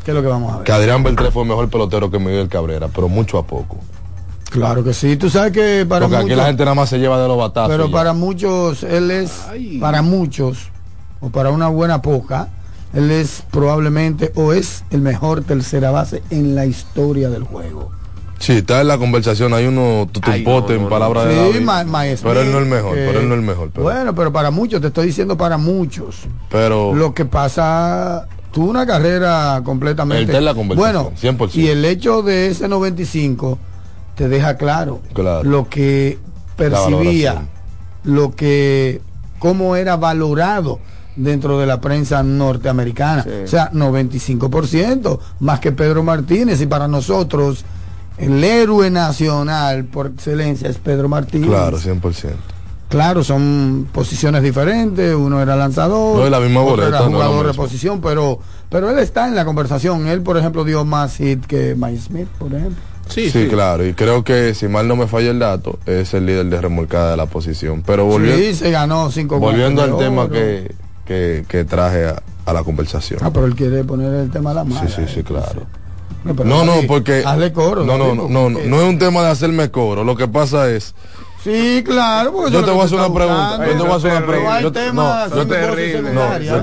¿Qué 0.04 0.12
es 0.12 0.16
lo 0.16 0.22
que 0.22 0.28
vamos 0.28 0.52
a 0.54 0.58
ver? 0.58 0.66
Que 0.66 0.72
Adrián 0.74 1.02
Beltré 1.02 1.32
fue 1.32 1.46
mejor 1.46 1.70
pelotero 1.70 2.12
que 2.12 2.20
Miguel 2.20 2.50
Cabrera, 2.50 2.90
pero 2.94 3.08
mucho 3.08 3.38
a 3.38 3.48
poco. 3.48 3.78
Claro 4.52 4.84
que 4.84 4.94
sí. 4.94 5.16
Tú 5.16 5.30
sabes 5.30 5.54
que 5.54 5.86
para 5.88 6.08
Porque 6.08 6.24
aquí 6.26 6.36
la 6.36 6.46
gente 6.48 6.64
nada 6.66 6.76
más 6.76 6.90
se 6.90 7.00
lleva 7.00 7.22
de 7.22 7.28
los 7.30 7.38
batazos. 7.38 7.72
pero 7.72 7.86
ya. 7.88 7.92
para 7.94 8.12
muchos 8.14 8.84
él 8.84 9.10
es, 9.12 9.46
Ay. 9.50 9.78
para 9.80 10.02
muchos 10.02 10.72
o 11.26 11.30
para 11.30 11.50
una 11.50 11.68
buena 11.70 12.02
poca, 12.04 12.50
él 12.94 13.10
es 13.10 13.44
probablemente 13.50 14.32
o 14.36 14.54
es 14.54 14.84
el 14.92 15.02
mejor 15.02 15.44
tercera 15.44 15.90
base 15.90 16.22
en 16.30 16.54
la 16.54 16.66
historia 16.68 17.30
del 17.30 17.44
juego. 17.44 17.92
Sí, 18.38 18.52
está 18.54 18.82
en 18.82 18.90
la 18.90 18.98
conversación, 19.00 19.54
hay 19.54 19.66
uno 19.66 20.08
tutumpote 20.12 20.74
no, 20.74 20.80
no, 20.80 20.84
en 20.86 20.90
palabras 20.90 21.24
Sí, 21.24 21.30
de 21.30 21.36
David, 21.36 21.62
ma- 21.62 21.84
maestro, 21.86 22.30
pero 22.30 22.42
él 22.42 22.52
no 22.52 22.58
es 22.60 22.64
el 22.64 22.70
mejor, 22.70 22.94
pero 22.94 23.20
él 23.22 23.28
no 23.28 23.34
es 23.34 23.40
el 23.40 23.46
mejor. 23.46 23.72
Pero, 23.72 23.84
Bueno, 23.84 24.14
pero 24.14 24.32
para 24.32 24.52
muchos, 24.52 24.82
te 24.82 24.88
estoy 24.88 25.08
diciendo 25.08 25.36
para 25.36 25.58
muchos. 25.58 26.18
pero 26.50 26.94
Lo 26.94 27.14
que 27.14 27.26
pasa, 27.26 28.28
tuvo 28.52 28.70
una 28.70 28.86
carrera 28.86 29.62
completamente. 29.66 30.24
Él 30.24 30.30
está 30.30 30.38
en 30.38 30.46
la 30.46 30.54
conversación, 30.54 31.06
bueno, 31.16 31.18
100%. 31.48 31.56
y 31.56 31.70
el 31.70 31.84
hecho 31.86 32.22
de 32.22 32.48
ese 32.48 32.68
95 32.68 33.58
te 34.16 34.28
deja 34.30 34.58
claro, 34.58 35.02
Claro. 35.14 35.44
lo 35.44 35.68
que 35.70 36.20
percibía, 36.56 37.48
lo 38.04 38.36
que, 38.36 39.02
cómo 39.40 39.76
era 39.76 39.96
valorado 39.96 40.80
dentro 41.16 41.60
de 41.60 41.66
la 41.66 41.82
prensa 41.82 42.24
norteamericana. 42.24 43.24
Sí. 43.24 43.30
O 43.44 43.48
sea, 43.48 43.72
95%, 43.72 45.20
más 45.40 45.60
que 45.60 45.72
Pedro 45.72 46.04
Martínez. 46.04 46.62
Y 46.62 46.66
para 46.66 46.88
nosotros, 46.88 47.66
el 48.18 48.44
héroe 48.44 48.90
nacional 48.90 49.86
por 49.86 50.08
excelencia 50.08 50.70
es 50.70 50.78
Pedro 50.78 51.10
Martínez. 51.10 51.50
claro, 51.50 51.78
100%. 51.78 52.32
Claro, 52.88 53.24
son 53.24 53.88
posiciones 53.92 54.44
diferentes, 54.44 55.16
uno 55.16 55.42
era 55.42 55.56
lanzador, 55.56 56.20
No 56.20 56.26
es 56.26 56.32
la 56.32 56.40
misma 56.40 56.62
otro 56.62 56.76
boleta, 56.84 57.00
no 57.00 57.18
jugador 57.18 57.48
de 57.48 57.54
posición, 57.54 58.00
pero 58.00 58.40
pero 58.70 58.90
él 58.90 59.00
está 59.00 59.28
en 59.28 59.36
la 59.36 59.44
conversación. 59.44 60.08
Él, 60.08 60.22
por 60.22 60.38
ejemplo, 60.38 60.64
dio 60.64 60.86
más 60.86 61.18
hit 61.18 61.46
que 61.46 61.76
Mike 61.76 62.00
Smith, 62.00 62.28
por 62.38 62.54
ejemplo. 62.54 62.82
Sí, 63.08 63.30
Sí, 63.30 63.44
sí, 63.44 63.48
claro, 63.48 63.86
y 63.86 63.94
creo 63.94 64.24
que 64.24 64.54
si 64.56 64.68
mal 64.68 64.88
no 64.88 64.96
me 64.96 65.08
falla 65.08 65.30
el 65.30 65.40
dato, 65.40 65.78
es 65.86 66.14
el 66.14 66.26
líder 66.26 66.48
de 66.48 66.60
remolcada 66.60 67.12
de 67.12 67.18
la 67.18 67.28
posición. 67.28 67.84
Pero 67.86 68.06
volviendo, 68.06 68.42
sí, 68.42 68.56
se 68.56 68.72
ganó 68.72 69.12
cinco 69.12 69.40
volviendo 69.40 69.84
al 69.84 69.98
tema 69.98 70.24
oro. 70.24 70.32
que, 70.34 70.74
que, 71.06 71.46
que 71.48 71.64
traje 71.64 72.06
a, 72.08 72.22
a 72.46 72.54
la 72.54 72.64
conversación. 72.64 73.20
Ah, 73.24 73.32
pero 73.32 73.46
él 73.46 73.56
quiere 73.56 73.84
poner 73.84 74.14
el 74.14 74.32
tema 74.32 74.52
a 74.52 74.56
la 74.56 74.64
mano. 74.64 74.88
Sí, 74.88 74.94
sí, 74.94 75.04
sí, 75.14 75.24
claro. 75.24 75.64
No, 76.24 76.66
No, 76.66 76.74
porque. 76.88 77.24
Hazle 77.26 77.54
coro. 77.54 77.84
No, 77.84 77.98
no, 77.98 78.16
no, 78.16 78.28
no, 78.28 78.50
no, 78.50 78.60
no 78.60 78.82
es 78.82 78.90
un 78.90 78.98
tema 78.98 79.24
de 79.24 79.30
hacerme 79.30 79.70
coro. 79.70 80.04
Lo 80.04 80.16
que 80.16 80.28
pasa 80.28 80.70
es. 80.70 80.96
Sí, 81.46 81.84
claro. 81.86 82.32
porque 82.34 82.52
Yo 82.52 82.66
te 82.66 82.72
voy 82.72 82.82
a 82.82 82.84
hacer 82.86 82.98
una 82.98 83.14
pregunta. 83.14 83.60
Yo 83.68 83.72
te 83.74 83.78
voy 83.84 83.92
a 83.92 83.96
hacer 83.96 84.12
una 84.12 84.26
pregunta. 84.26 84.62
Yo 84.62 84.72
te- 84.72 84.92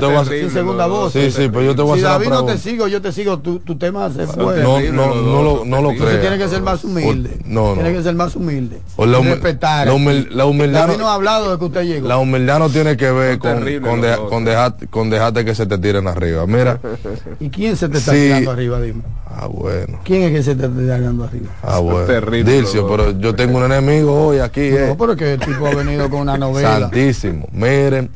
voy 0.06 0.14
a 0.16 0.20
hacer- 0.20 0.50
segunda 0.50 0.86
voz. 0.86 1.12
Sí, 1.12 1.30
sí, 1.30 1.48
pero 1.48 1.62
yo 1.62 1.76
te 1.76 1.82
voy 1.82 1.92
a 1.92 1.94
Si 1.94 2.00
hacer 2.00 2.10
David 2.12 2.26
una 2.26 2.34
no 2.36 2.40
te 2.42 2.46
pregunta. 2.54 2.70
sigo, 2.70 2.88
yo 2.88 3.00
te 3.00 3.12
sigo, 3.12 3.38
tu, 3.38 3.60
tu 3.60 3.78
tema 3.78 4.10
se 4.10 4.26
fue. 4.26 4.60
No, 4.60 4.80
no, 4.80 5.14
no, 5.14 5.64
no 5.64 5.82
lo 5.82 5.90
creo. 5.90 6.20
Tiene 6.20 6.36
que 6.36 6.48
ser 6.48 6.62
más 6.62 6.82
humilde. 6.82 7.38
No, 7.44 7.68
no. 7.68 7.74
Tiene 7.74 7.92
que 7.92 8.02
ser 8.02 8.14
más 8.16 8.34
humilde. 8.34 8.80
O 8.96 9.06
la 9.06 9.18
Y 9.18 9.22
humi- 9.22 9.30
respetar. 9.34 9.86
la 9.86 9.94
humil- 9.94 10.28
la 10.30 10.46
humildad 10.46 10.86
David 10.88 10.98
no- 10.98 11.08
ha 11.08 11.14
hablado 11.14 11.52
de 11.52 11.58
que 11.58 11.64
usted 11.64 11.82
llegó. 11.84 12.08
La 12.08 12.18
humildad 12.18 12.58
no 12.58 12.68
tiene 12.68 12.96
que 12.96 13.10
ver 13.12 13.38
con, 13.38 13.64
con, 14.28 14.44
dejarte, 14.44 14.88
con 14.88 15.10
dejarte 15.10 15.44
que 15.44 15.54
se 15.54 15.66
te 15.66 15.78
tiren 15.78 16.08
arriba. 16.08 16.44
Mira. 16.46 16.80
¿Y 17.38 17.50
quién 17.50 17.76
se 17.76 17.88
te 17.88 17.98
está 17.98 18.12
Sí. 18.12 18.18
tirando 18.22 18.50
arriba, 18.50 18.80
dime? 18.80 19.02
Ah, 19.34 19.46
bueno. 19.46 20.00
¿Quién 20.04 20.24
es 20.24 20.32
que 20.32 20.42
se 20.42 20.54
te 20.54 20.66
está 20.66 20.76
tirando 20.78 21.24
arriba? 21.24 21.46
Ah, 21.62 21.78
bueno. 21.78 22.04
terrible 22.06 22.52
Dilcio, 22.52 22.86
pero 22.86 23.12
yo 23.18 23.34
tengo 23.34 23.58
un 23.58 23.64
enemigo 23.64 24.26
hoy 24.26 24.40
aquí. 24.40 24.71
Eh. 24.76 24.86
No, 24.88 24.96
pero 24.96 25.16
que 25.16 25.34
el 25.34 25.40
tipo 25.40 25.66
ha 25.66 25.74
venido 25.74 26.08
con 26.10 26.20
una 26.20 26.36
novela. 26.36 26.80
Santísimo. 26.80 27.46
Miren, 27.52 28.10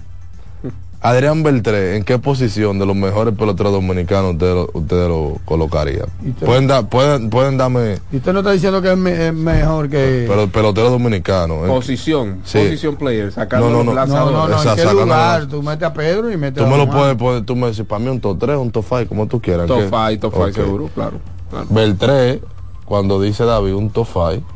Adrián 1.02 1.42
Beltré, 1.44 1.96
¿en 1.96 2.02
qué 2.04 2.18
posición 2.18 2.80
de 2.80 2.86
los 2.86 2.96
mejores 2.96 3.32
peloteros 3.36 3.70
dominicanos 3.70 4.32
ustedes 4.32 4.54
lo, 4.54 4.70
ustedes 4.72 5.08
lo 5.08 5.36
colocarían? 5.44 6.06
¿Y 6.24 6.30
usted? 6.30 6.46
Pueden, 6.46 6.66
dar- 6.66 6.88
pueden, 6.88 7.30
pueden 7.30 7.56
darme 7.58 7.98
Y 8.10 8.16
usted 8.16 8.32
no 8.32 8.40
está 8.40 8.50
diciendo 8.50 8.82
que 8.82 8.90
es, 8.90 8.98
me- 8.98 9.28
es 9.28 9.32
mejor 9.32 9.88
que... 9.88 10.24
pero, 10.26 10.48
peloteros 10.48 10.90
dominicanos. 10.90 11.58
¿eh? 11.64 11.68
Posición, 11.68 12.40
Sí. 12.44 12.58
posición 12.58 12.96
player, 12.96 13.30
sacando 13.30 13.70
No, 13.70 13.84
no, 13.84 13.94
no. 13.94 14.06
no, 14.06 14.30
no, 14.32 14.48
no, 14.48 14.56
Esa 14.60 14.70
¿en 14.70 14.76
qué 14.76 14.84
lugar? 14.94 15.46
Tú 15.46 15.62
metes 15.62 15.82
a 15.86 15.92
Pedro 15.92 16.32
y 16.32 16.36
metes 16.36 16.60
Tú 16.60 16.68
a 16.68 16.72
me 16.72 16.76
lo 16.78 16.90
puedes 16.90 17.14
poner, 17.14 17.44
tú 17.44 17.54
me 17.54 17.68
dices, 17.68 17.86
para 17.86 18.00
mí 18.00 18.08
un 18.08 18.18
top 18.20 18.38
3, 18.40 18.56
un 18.56 18.70
top 18.72 18.84
5, 18.88 19.06
como 19.08 19.26
tú 19.28 19.40
quieras. 19.40 19.68
Top 19.68 19.78
¿qué? 19.78 19.84
5, 20.16 20.18
top 20.18 20.32
5 20.34 20.44
Ok. 20.48 20.52
seguro, 20.54 20.90
claro. 20.92 21.18
claro. 21.50 21.66
Beltré, 21.70 22.40
cuando 22.84 23.20
dice 23.20 23.44
David 23.44 23.74
un 23.74 23.90
top 23.90 24.08
5, 24.12 24.46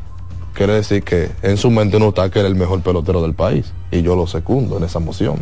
quiere 0.53 0.73
decir 0.73 1.03
que 1.03 1.31
en 1.41 1.57
su 1.57 1.69
mente 1.71 1.99
no 1.99 2.09
está 2.09 2.29
que 2.29 2.39
es 2.39 2.45
el 2.45 2.55
mejor 2.55 2.81
pelotero 2.81 3.21
del 3.21 3.33
país. 3.33 3.73
Y 3.91 4.01
yo 4.01 4.15
lo 4.15 4.27
secundo 4.27 4.77
en 4.77 4.83
esa 4.83 4.99
moción. 4.99 5.37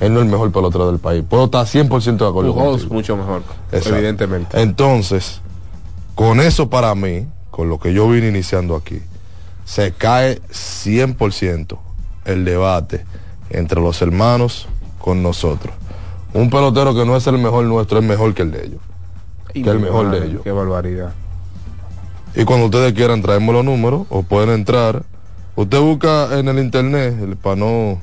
Él 0.00 0.12
no 0.12 0.20
es 0.20 0.26
el 0.26 0.30
mejor 0.30 0.50
pelotero 0.52 0.90
del 0.90 0.98
país. 0.98 1.24
Puedo 1.28 1.44
estar 1.44 1.66
100% 1.66 2.16
de 2.18 2.28
acuerdo 2.28 2.54
contigo. 2.54 2.94
mucho 2.94 3.16
mejor, 3.16 3.42
Exacto. 3.70 3.96
evidentemente. 3.96 4.60
Entonces, 4.60 5.40
con 6.14 6.40
eso 6.40 6.68
para 6.68 6.94
mí, 6.94 7.26
con 7.50 7.68
lo 7.68 7.78
que 7.78 7.92
yo 7.94 8.08
vine 8.08 8.28
iniciando 8.28 8.74
aquí, 8.76 9.00
se 9.64 9.92
cae 9.92 10.40
100% 10.50 11.78
el 12.24 12.44
debate 12.44 13.04
entre 13.50 13.80
los 13.80 14.02
hermanos 14.02 14.66
con 14.98 15.22
nosotros. 15.22 15.74
Un 16.32 16.50
pelotero 16.50 16.94
que 16.94 17.04
no 17.04 17.16
es 17.16 17.26
el 17.26 17.38
mejor 17.38 17.64
nuestro 17.64 17.98
es 17.98 18.04
mejor 18.04 18.34
que 18.34 18.42
el 18.42 18.50
de 18.50 18.66
ellos. 18.66 18.80
Y 19.54 19.62
que 19.62 19.70
el 19.70 19.78
mejor 19.78 20.06
madre, 20.06 20.20
de 20.20 20.26
ellos. 20.26 20.40
Qué 20.42 20.50
barbaridad. 20.50 21.12
Y 22.36 22.44
cuando 22.44 22.66
ustedes 22.66 22.92
quieran 22.92 23.22
traemos 23.22 23.54
los 23.54 23.64
números 23.64 24.06
o 24.10 24.22
pueden 24.22 24.50
entrar. 24.50 25.04
Usted 25.56 25.80
busca 25.80 26.38
en 26.38 26.48
el 26.48 26.58
internet, 26.58 27.16
el 27.22 27.36
para 27.36 27.56
no... 27.56 28.00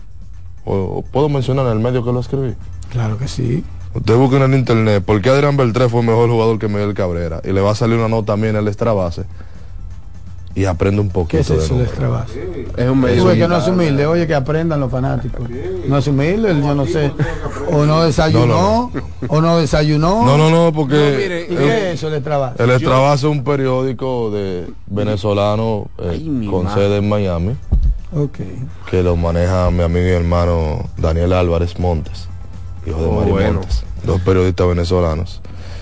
O, 0.64 0.76
o 0.76 1.02
puedo 1.02 1.28
mencionar 1.28 1.68
el 1.68 1.80
medio 1.80 2.04
que 2.06 2.14
lo 2.14 2.20
escribí. 2.20 2.56
Claro 2.90 3.18
que 3.18 3.28
sí. 3.28 3.64
Usted 3.94 4.16
busca 4.16 4.38
en 4.38 4.44
el 4.44 4.58
internet 4.58 5.04
por 5.04 5.22
qué 5.22 5.30
Adrián 5.30 5.58
Beltré 5.58 5.90
fue 5.90 6.02
mejor 6.02 6.30
jugador 6.30 6.60
que 6.60 6.70
Miguel 6.70 6.94
Cabrera 6.94 7.42
y 7.44 7.52
le 7.52 7.60
va 7.60 7.72
a 7.72 7.76
salir 7.76 7.98
una 7.98 8.08
nota 8.08 8.34
también 8.34 8.56
en 8.56 8.62
el 8.62 8.68
extra 8.68 8.94
base 8.94 9.26
y 10.54 10.66
aprende 10.66 11.02
un 11.02 11.08
¿Qué 11.08 11.14
poquito 11.14 11.40
es 11.42 11.48
de 11.50 11.56
eso 11.58 11.64
de 11.64 11.70
números. 11.72 11.90
extra 11.90 12.08
base? 12.10 12.64
Es 12.78 12.90
un 12.90 13.00
medio. 13.00 13.34
que 13.34 13.48
no 13.48 13.58
es 13.58 13.68
humilde, 13.68 14.06
oye, 14.06 14.28
que 14.28 14.36
aprendan 14.36 14.80
los 14.80 14.92
fanáticos. 14.92 15.48
No 15.88 15.98
es 15.98 16.08
humilde, 16.08 16.56
yo 16.62 16.76
no 16.76 16.86
sé. 16.86 17.12
O 17.72 17.86
no 17.86 18.04
desayunó, 18.04 18.46
No, 18.48 18.92
o 19.30 19.42
no 19.42 19.58
desayunó. 19.60 20.26
No, 20.26 20.38
no, 20.38 20.50
no, 20.50 20.66
No, 20.66 20.74
porque 20.74 21.16
mire, 21.18 21.46
¿Y 21.50 21.56
qué 21.56 21.90
es 21.90 21.96
eso 21.96 22.10
de 22.10 22.18
extra 22.18 22.38
base? 22.38 22.64
el 22.64 22.72
extra 22.72 22.98
base 23.00 23.28
es 23.28 23.32
un 23.32 23.44
periódico 23.44 24.30
de 24.32 24.68
venezolano 24.88 25.88
eh, 26.00 26.10
Ay, 26.12 26.48
con 26.50 26.66
madre. 26.66 26.82
sede 26.84 26.98
en 26.98 27.10
Miami 27.10 27.56
Ok. 28.14 28.40
que 28.90 29.04
lo 29.04 29.16
maneja 29.16 29.70
mi 29.72 29.84
amigo 29.84 30.06
y 30.06 30.12
hermano 30.12 30.90
Daniel 30.98 31.34
Álvarez 31.34 31.80
Montes, 31.80 32.28
hijo 32.86 33.00
de 33.00 33.06
Oh, 33.08 33.20
Mari 33.20 33.32
bueno. 33.32 33.54
Montes, 33.60 33.84
dos 34.04 34.20
periodistas 34.22 34.68
venezolanos. 34.68 35.42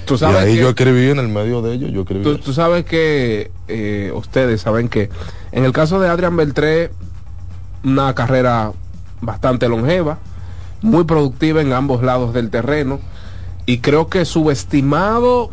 Tú 0.10 0.16
Y 0.16 0.18
sabes 0.18 0.38
ahí 0.42 0.56
que- 0.56 0.62
yo 0.62 0.70
escribí 0.70 1.10
en 1.10 1.20
el 1.20 1.30
medio 1.30 1.62
de 1.62 1.74
ellos, 1.74 1.92
yo 1.92 2.02
escribí. 2.02 2.24
Tú, 2.24 2.38
tú 2.40 2.52
sabes 2.54 2.84
que 2.84 3.52
eh, 3.68 4.12
ustedes 4.14 4.60
saben 4.62 4.90
que 4.90 5.10
en 5.52 5.64
el 5.66 5.72
caso 5.72 6.00
de 6.00 6.10
Adrián 6.10 6.36
Beltré, 6.36 6.92
una 7.84 8.14
carrera 8.16 8.72
bastante 9.22 9.70
longeva, 9.70 10.18
muy 10.82 11.04
productiva 11.06 11.62
en 11.62 11.74
ambos 11.74 12.02
lados 12.04 12.34
del 12.34 12.50
terreno 12.50 13.00
y 13.66 13.78
creo 13.80 14.08
que 14.10 14.26
subestimado 14.26 15.52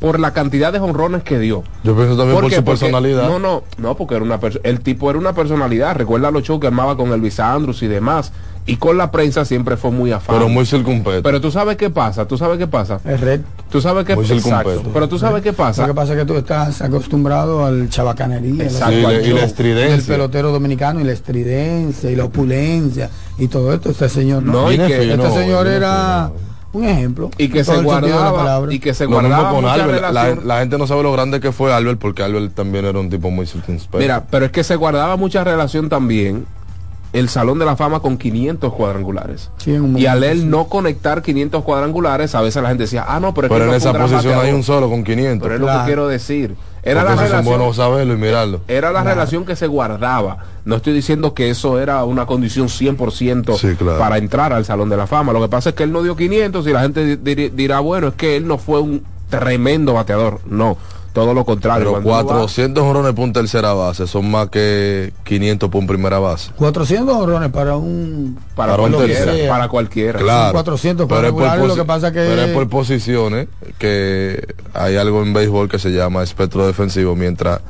por 0.00 0.20
la 0.20 0.32
cantidad 0.32 0.72
de 0.72 0.80
honrones 0.80 1.22
que 1.22 1.38
dio. 1.38 1.62
Yo 1.82 1.94
pienso 1.96 2.16
también 2.16 2.38
por 2.40 2.50
su 2.50 2.56
Porque- 2.56 2.62
personalidad. 2.62 3.26
No, 3.28 3.38
no, 3.38 3.62
no, 3.78 3.96
porque 3.96 4.16
era 4.16 4.24
una 4.24 4.38
el 4.64 4.80
tipo 4.80 5.08
era 5.08 5.18
una 5.18 5.32
personalidad. 5.34 5.96
Recuerda 5.96 6.30
los 6.30 6.42
shows 6.42 6.60
que 6.60 6.66
armaba 6.66 6.96
con 6.96 7.12
Elvis 7.12 7.40
Andrus 7.40 7.82
y 7.82 7.86
demás. 7.86 8.32
Y 8.66 8.76
con 8.76 8.96
la 8.96 9.10
prensa 9.10 9.44
siempre 9.44 9.76
fue 9.76 9.90
muy 9.90 10.10
afán. 10.10 10.36
pero 10.36 10.48
muy 10.48 10.64
circunpeto. 10.64 11.22
Pero 11.22 11.38
tú 11.40 11.50
sabes 11.50 11.76
qué 11.76 11.90
pasa, 11.90 12.26
tú 12.26 12.38
sabes 12.38 12.56
qué 12.58 12.66
pasa. 12.66 12.98
Es 13.04 13.20
recto. 13.20 13.46
Tú 13.70 13.80
sabes 13.82 14.06
qué 14.06 14.16
circunpeto. 14.24 14.84
Pero 14.92 15.06
tú 15.08 15.18
sabes 15.18 15.42
qué 15.42 15.50
Lo 15.50 15.56
pasa. 15.56 15.86
que 15.86 15.92
pasa 15.92 16.12
es 16.14 16.18
que 16.20 16.24
tú 16.24 16.34
estás 16.36 16.80
acostumbrado 16.80 17.66
al 17.66 17.90
chabacanería, 17.90 18.64
Exacto, 18.64 18.94
y, 18.98 19.04
al 19.04 19.22
la- 19.34 19.40
y 19.40 19.44
estridencia. 19.44 20.14
pelotero 20.14 20.50
dominicano 20.50 21.00
y 21.00 21.04
la 21.04 21.12
estridencia 21.12 22.10
y 22.10 22.16
la 22.16 22.24
opulencia 22.24 23.10
y 23.38 23.48
todo 23.48 23.72
esto. 23.74 23.90
Este 23.90 24.08
señor 24.08 24.42
no. 24.42 24.52
No, 24.52 24.72
y 24.72 24.78
que- 24.78 25.12
este 25.12 25.30
señor 25.30 25.66
era 25.66 26.30
un 26.72 26.84
ejemplo. 26.84 27.30
y 27.36 27.48
que 27.48 27.64
se 27.64 27.74
el 27.74 27.82
guardaba 27.84 28.34
palabra. 28.34 28.72
y 28.72 28.78
que 28.78 28.94
se 28.94 29.04
Lo 29.04 29.10
guardaba 29.10 29.50
con 29.50 29.64
Albert. 29.66 30.10
La, 30.10 30.34
la 30.42 30.58
gente 30.60 30.78
no 30.78 30.86
sabe 30.86 31.02
lo 31.02 31.12
grande 31.12 31.38
que 31.38 31.52
fue 31.52 31.72
Albert 31.72 31.98
porque 32.00 32.22
Albert 32.22 32.54
también 32.54 32.84
era 32.86 32.98
un 32.98 33.10
tipo 33.10 33.30
muy 33.30 33.46
circunspecto. 33.46 33.98
Mira, 33.98 34.24
pero 34.30 34.46
es 34.46 34.52
que 34.52 34.64
se 34.64 34.74
guardaba 34.76 35.16
mucha 35.16 35.44
relación 35.44 35.88
también 35.88 36.46
el 37.14 37.28
Salón 37.30 37.58
de 37.58 37.64
la 37.64 37.76
Fama 37.76 38.00
con 38.00 38.18
500 38.18 38.72
cuadrangulares. 38.74 39.50
Sí, 39.56 39.76
Y 39.96 40.04
al 40.06 40.22
él 40.24 40.50
no 40.50 40.66
conectar 40.66 41.22
500 41.22 41.62
cuadrangulares, 41.64 42.34
a 42.34 42.42
veces 42.42 42.62
la 42.62 42.68
gente 42.68 42.82
decía, 42.84 43.04
ah, 43.08 43.20
no, 43.20 43.32
pero 43.32 43.46
es 43.46 43.52
que 43.52 43.58
pero 43.58 43.70
en 43.70 43.76
esa 43.76 43.92
posición 43.94 44.38
hay 44.40 44.52
un 44.52 44.62
solo 44.62 44.90
con 44.90 45.02
500. 45.04 45.42
Pero 45.42 45.54
es 45.54 45.60
lo 45.60 45.66
que 45.66 45.84
quiero 45.86 46.08
decir. 46.08 46.56
Era 46.82 47.00
Porque 47.02 47.16
la 47.16 47.22
relación. 47.22 47.44
buenos 47.56 47.76
saberlo 47.76 48.12
y 48.12 48.16
mirarlo. 48.18 48.60
Era 48.68 48.92
la 48.92 49.02
relación 49.02 49.46
que 49.46 49.56
se 49.56 49.66
guardaba. 49.66 50.36
No 50.66 50.76
estoy 50.76 50.92
diciendo 50.92 51.32
que 51.32 51.48
eso 51.48 51.80
era 51.80 52.04
una 52.04 52.26
condición 52.26 52.68
100% 52.68 53.56
Sí, 53.56 53.74
claro. 53.76 53.98
para 53.98 54.18
entrar 54.18 54.52
al 54.52 54.66
Salón 54.66 54.90
de 54.90 54.96
la 54.98 55.06
Fama. 55.06 55.32
Lo 55.32 55.40
que 55.40 55.48
pasa 55.48 55.70
es 55.70 55.74
que 55.76 55.84
él 55.84 55.92
no 55.92 56.02
dio 56.02 56.14
500 56.14 56.66
y 56.66 56.72
la 56.72 56.82
gente 56.82 57.16
di- 57.16 57.34
di- 57.34 57.48
dirá, 57.48 57.80
bueno, 57.80 58.08
es 58.08 58.14
que 58.14 58.36
él 58.36 58.46
no 58.46 58.58
fue 58.58 58.80
un 58.80 59.02
tremendo 59.30 59.94
bateador. 59.94 60.40
No, 60.46 60.76
todo 61.14 61.32
lo 61.32 61.44
contrario. 61.46 61.78
Pero 61.84 61.92
Cuando 61.92 62.10
uno 62.10 62.18
va 62.18 62.24
400 62.24 62.82
jorrones 62.84 63.12
por 63.14 63.24
un 63.24 63.32
tercera 63.32 63.72
base 63.72 64.06
son 64.06 64.30
más 64.30 64.48
que 64.50 65.12
500 65.24 65.70
por 65.70 65.80
un 65.80 65.86
primera 65.86 66.18
base. 66.18 66.50
400 66.56 67.14
honrones 67.16 67.50
para 67.50 67.76
un 67.76 68.36
para, 68.54 68.72
para 68.76 68.82
un 68.82 69.48
para 69.48 69.68
cualquiera. 69.68 70.18
Claro. 70.18 70.52
400 70.52 71.06
pero 71.08 71.20
es 71.20 71.32
por 71.32 71.40
cuadrangulares, 71.42 71.68
lo 71.68 71.74
posi- 71.74 71.76
que 71.78 71.84
pasa 71.86 72.12
que- 72.12 72.18
pero 72.28 72.42
es 72.42 72.50
por 72.52 72.68
posiciones 72.68 73.46
que 73.78 74.54
hay 74.74 74.96
algo 74.96 75.22
en 75.22 75.32
béisbol 75.32 75.68
que 75.68 75.78
se 75.78 75.90
llama 75.92 76.22
espectro 76.22 76.66
defensivo. 76.66 77.14
Mientras 77.14 77.60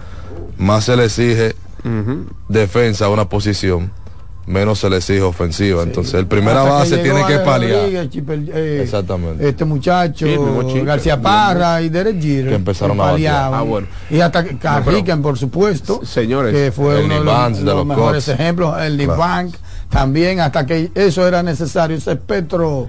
más 0.57 0.85
se 0.85 0.97
le 0.97 1.05
exige 1.05 1.55
defensa 2.49 3.05
a 3.07 3.09
una 3.11 3.29
posición, 3.29 3.91
menos 4.47 4.79
se 4.79 4.91
le 4.91 4.97
exige 4.99 5.23
ofensiva. 5.23 5.83
Entonces, 5.83 6.15
el 6.15 6.27
primera 6.27 6.63
Hasta 6.63 6.73
base 6.75 6.99
tiene 6.99 7.25
que 7.27 7.39
paliar. 7.39 7.89
Eh, 7.89 8.81
Exactamente. 8.83 9.49
Este 9.49 9.65
muchacho. 9.65 10.27
García 10.85 11.21
Parra 11.21 11.81
y 11.83 11.89
Derek 11.89 12.21
Jeter. 12.21 12.49
Que 12.51 12.55
empezaron 12.55 12.97
que 12.97 13.03
a 13.03 13.07
paliaban. 13.07 13.61
Ah, 13.61 13.63
bueno. 13.63 13.87
Y 14.11 14.21
hasta 14.21 14.45
que 14.45 14.59
Carrican, 14.59 15.23
por 15.23 15.39
supuesto. 15.39 16.01
Señores, 16.05 16.53
Que 16.53 16.73
fue 16.73 16.99
el 17.01 17.05
uno 17.07 17.15
de 17.21 17.25
los, 17.25 17.59
de 17.59 17.65
los 17.65 17.77
los 17.77 17.87
mejores 17.87 18.29
ejemplos. 18.29 18.81
El 18.81 18.97
Claro. 18.97 19.19
Bank 19.19 19.55
también, 19.91 20.41
hasta 20.41 20.67
que 20.67 20.91
eso 20.95 21.27
era 21.27 21.43
necesario, 21.43 21.97
ese 21.97 22.13
espectro. 22.13 22.89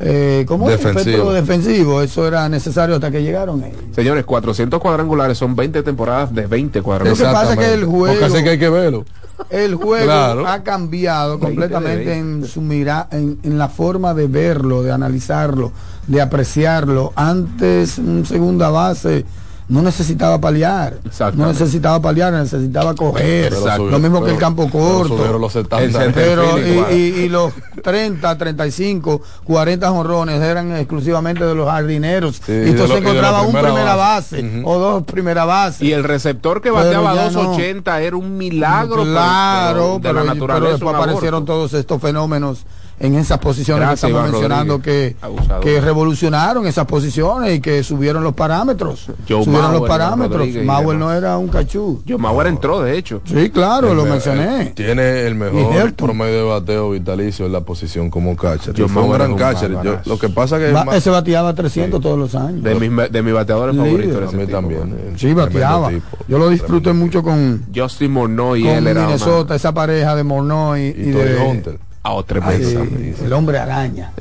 Eh, 0.00 0.44
¿Cómo 0.48 0.68
es? 0.70 0.82
Defensivo. 0.82 1.32
Defensivo. 1.32 2.02
Eso 2.02 2.26
era 2.26 2.48
necesario 2.48 2.96
hasta 2.96 3.10
que 3.10 3.22
llegaron 3.22 3.62
ellos. 3.62 3.78
Señores, 3.94 4.24
400 4.24 4.80
cuadrangulares 4.80 5.38
son 5.38 5.54
20 5.54 5.82
temporadas 5.82 6.34
de 6.34 6.46
20 6.46 6.78
Lo 6.78 6.82
que 6.82 6.84
cuadrangulares. 6.84 7.32
pasa 7.32 7.52
es 7.54 7.58
que 7.58 7.74
el 7.74 7.84
juego- 7.84 8.06
Porque 8.18 8.24
así 8.24 8.42
que 8.44 8.50
hay 8.50 8.58
que 8.58 8.68
verlo. 8.70 9.04
El 9.50 9.74
juego 9.74 10.04
Claro. 10.04 10.46
ha 10.46 10.62
cambiado 10.62 11.38
20 11.38 11.46
de 11.46 11.54
completamente 11.54 12.04
20. 12.06 12.18
en 12.44 12.44
su 12.48 12.60
mira, 12.60 13.08
en, 13.10 13.38
en 13.42 13.58
la 13.58 13.68
forma 13.68 14.14
de 14.14 14.26
verlo, 14.28 14.82
de 14.82 14.92
analizarlo, 14.92 15.72
de 16.06 16.20
apreciarlo. 16.20 17.12
Antes 17.16 17.98
un 17.98 18.24
segunda 18.26 18.70
base 18.70 19.24
no 19.66 19.80
necesitaba 19.80 20.38
paliar, 20.40 20.98
no 21.34 21.46
necesitaba 21.46 22.00
paliar, 22.00 22.32
necesitaba 22.34 22.94
coger. 22.94 23.48
Pero 23.50 23.56
Exacto. 23.62 23.86
Lo 23.90 23.98
mismo 23.98 24.18
que 24.18 24.24
pero- 24.26 24.34
el 24.34 24.40
campo 24.40 24.68
pero 24.70 24.84
corto. 24.84 25.16
subieron 25.16 25.40
los 25.40 25.56
El 25.56 25.62
estándares. 25.62 25.96
center 25.96 26.12
Pero 26.28 26.56
field 26.56 26.90
y, 26.92 26.94
y- 26.94 27.24
y 27.24 27.28
los 27.30 27.52
30, 27.82 28.36
35, 28.36 29.22
40 29.44 29.88
jonrones 29.90 30.42
eran 30.42 30.76
exclusivamente 30.76 31.44
de 31.46 31.54
los 31.54 31.66
jardineros. 31.68 32.36
Sí, 32.44 32.52
y 32.52 32.68
entonces 32.70 32.98
encontraba 32.98 33.42
un 33.42 33.52
primera 33.52 33.96
base. 33.96 34.62
o 34.64 34.78
dos 34.78 35.02
primera 35.04 35.44
base. 35.46 35.84
Y 35.84 35.92
el 35.92 36.04
receptor 36.04 36.60
que 36.60 36.70
Pero 36.70 36.84
bateaba 36.84 37.14
ya 37.14 37.30
no. 37.30 37.42
280 37.44 38.00
era 38.02 38.16
un 38.16 38.36
milagro 38.36 39.02
pero- 39.02 39.12
Claro, 39.12 39.74
pero 39.74 39.92
de 39.94 40.00
pero, 40.00 40.12
la 40.14 40.20
pero 40.20 40.34
naturaleza. 40.34 40.70
después 40.72 40.82
un 40.82 40.88
aborto. 40.94 41.02
aparecieron 41.10 41.44
todos 41.46 41.72
estos 41.74 42.02
fenómenos 42.02 42.64
en 43.00 43.16
esas 43.16 43.38
posiciones 43.38 43.86
Gracias, 43.88 44.00
que 44.00 44.06
estamos 44.06 44.28
Iván 44.28 44.32
mencionando 44.32 44.80
que, 44.80 45.16
que 45.62 45.80
revolucionaron 45.80 46.66
esas 46.66 46.86
posiciones 46.86 47.56
y 47.56 47.60
que 47.60 47.82
subieron 47.82 48.22
los 48.22 48.34
parámetros. 48.34 49.06
Joe 49.28 49.44
subieron 49.44 49.52
Mauer, 49.72 49.80
los 49.80 49.88
parámetros. 49.88 50.48
Mauer 50.64 50.96
no 50.98 51.12
era 51.12 51.36
un 51.36 51.48
cachú. 51.48 52.02
Yo 52.06 52.18
Mauer 52.18 52.46
entró, 52.46 52.80
de 52.82 52.96
hecho. 52.96 53.20
Sí, 53.24 53.50
claro, 53.50 53.90
El 53.90 53.96
lo 53.96 54.04
me- 54.04 54.10
mencioné. 54.12 54.62
el- 54.62 54.72
tiene 54.74 55.26
el 55.26 55.34
mejor 55.34 55.92
promedio 55.94 56.34
de 56.36 56.42
bateo 56.44 56.90
vitalicio 56.90 57.46
en 57.46 57.52
la 57.52 57.60
posición 57.62 58.10
como 58.10 58.36
catcher. 58.36 58.74
Yo 58.74 58.88
fue 58.88 59.02
un 59.02 59.08
Mauer 59.08 59.18
gran 59.22 59.30
es 59.30 59.34
un 59.34 59.38
catcher. 59.38 59.70
Yo- 59.70 59.76
barbarazo. 59.76 60.10
lo 60.10 60.18
que 60.18 60.28
pasa 60.28 60.58
que 60.58 60.70
más- 60.72 60.94
ese 60.94 61.10
bateaba 61.10 61.52
300 61.54 62.00
todos 62.00 62.18
los 62.18 62.34
años. 62.34 62.62
De 62.62 62.74
mis, 62.76 63.12
de 63.12 63.22
mis 63.22 63.34
bateadores 63.34 63.74
Líder. 63.74 63.88
favoritos. 63.90 64.34
a 64.34 64.36
mí 64.36 64.46
tipo, 64.46 64.52
también. 64.56 64.96
eh, 64.98 65.12
Sí, 65.16 65.32
bateaba. 65.34 65.88
tipo, 65.90 66.04
Yo 66.28 66.38
lo 66.38 66.48
disfruté 66.48 66.92
mucho 66.92 67.22
con, 67.22 67.64
Justin 67.74 68.12
Morneau 68.12 68.56
y 68.56 68.62
con 68.62 68.70
él 68.72 68.86
era 68.86 69.02
Minnesota, 69.06 69.46
una- 69.46 69.54
esa 69.56 69.72
pareja 69.74 70.14
de 70.14 70.22
Mornoy 70.24 70.80
y. 70.82 70.84
Y, 70.86 71.10
de 71.10 71.36
Hunter. 71.44 71.78
Ah, 72.04 72.12
oh, 72.12 72.18
Ay, 72.18 72.24
tremendo. 72.26 72.68
sí, 72.84 73.14
el 73.24 73.32
hombre 73.32 73.58
araña. 73.58 74.12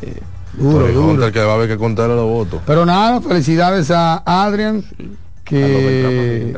Duro, 0.54 0.88
duro. 0.92 1.32
Que 1.32 1.40
va 1.42 1.52
a 1.52 1.56
haber 1.56 1.68
que 1.68 1.78
contarle 1.78 2.16
los 2.16 2.26
votos. 2.26 2.62
Pero 2.66 2.86
nada, 2.86 3.20
felicidades 3.22 3.92
a 3.92 4.24
Adrian, 4.26 4.84
que 5.44 6.58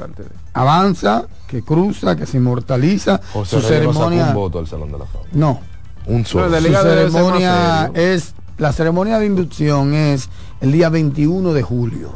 avanza, 0.53 1.25
que 1.47 1.61
cruza, 1.63 2.15
que 2.15 2.25
se 2.25 2.37
inmortaliza. 2.37 3.19
José 3.33 3.59
su 3.61 3.67
Reyes 3.67 3.85
no 3.87 3.93
ceremonia. 3.93 4.27
un 4.27 4.33
voto 4.35 4.59
al 4.59 4.67
Salón 4.67 4.91
de 4.91 4.99
la 4.99 5.05
Fama. 5.05 5.25
No, 5.33 5.59
Un 6.07 6.25
solo. 6.25 6.49
Su 6.55 6.63
ceremonia 6.63 7.91
es. 7.93 8.33
La 8.57 8.71
ceremonia 8.71 9.19
de 9.19 9.25
inducción 9.25 9.93
es 9.93 10.29
el 10.61 10.71
día 10.71 10.87
21 10.89 11.51
de 11.53 11.61
julio. 11.61 12.11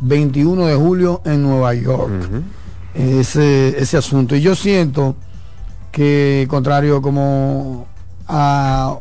21 0.00 0.66
de 0.66 0.74
julio 0.76 1.22
en 1.24 1.42
Nueva 1.42 1.74
York. 1.74 2.10
ese, 2.94 3.76
ese 3.80 3.96
asunto. 3.96 4.36
Y 4.36 4.42
yo 4.42 4.54
siento 4.54 5.16
que, 5.90 6.46
contrario 6.48 7.02
como 7.02 7.86
a 8.34 8.96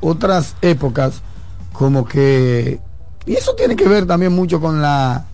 otras 0.00 0.54
épocas, 0.60 1.22
como 1.72 2.04
que... 2.04 2.78
Y 3.26 3.32
eso 3.34 3.54
tiene 3.54 3.74
que 3.74 3.88
ver 3.88 4.06
también 4.06 4.32
mucho 4.34 4.60
con 4.60 4.82
la 4.82 5.24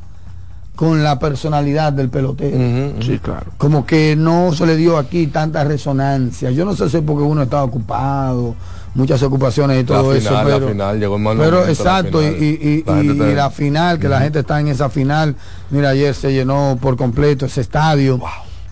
con 0.77 1.03
la 1.05 1.19
personalidad 1.19 1.93
del 1.93 2.09
pelotero. 2.09 2.57
Sí, 3.03 3.19
claro. 3.19 3.49
Como 3.59 3.85
que 3.85 4.17
no 4.17 4.55
se 4.55 4.65
le 4.65 4.77
dio 4.77 4.97
aquí 4.97 5.27
tanta 5.27 5.63
resonancia. 5.63 6.51
Yo 6.53 6.65
no 6.65 6.75
sé 6.75 6.89
si 6.89 6.97
es 6.97 7.03
porque 7.03 7.23
uno 7.23 7.43
estaba 7.43 7.65
ocupado, 7.65 8.55
muchas 8.95 9.23
ocupaciones 9.23 9.83
y 9.83 9.85
todo 9.85 10.11
la 10.13 10.19
eso. 10.19 10.31
pero, 10.43 10.59
la 10.61 10.67
final, 10.69 10.99
llegó 10.99 11.17
el 11.17 11.23
mal 11.23 11.37
pero 11.37 11.59
momento, 11.61 11.71
exacto, 11.71 12.23
y, 12.23 12.27
final. 12.31 12.43
y- 12.43 12.47
y- 12.47 12.85
La 12.87 13.03
y 13.03 13.09
está- 13.11 13.25
la 13.27 13.51
final, 13.51 13.99
que 13.99 14.09
la 14.09 14.21
gente 14.21 14.39
está 14.39 14.59
en 14.59 14.69
esa 14.69 14.89
final. 14.89 15.37
Mira, 15.69 15.91
ayer 15.91 16.15
se 16.15 16.33
llenó 16.33 16.79
por 16.81 16.97
completo 16.97 17.45
ese 17.45 17.61
estadio. 17.61 18.19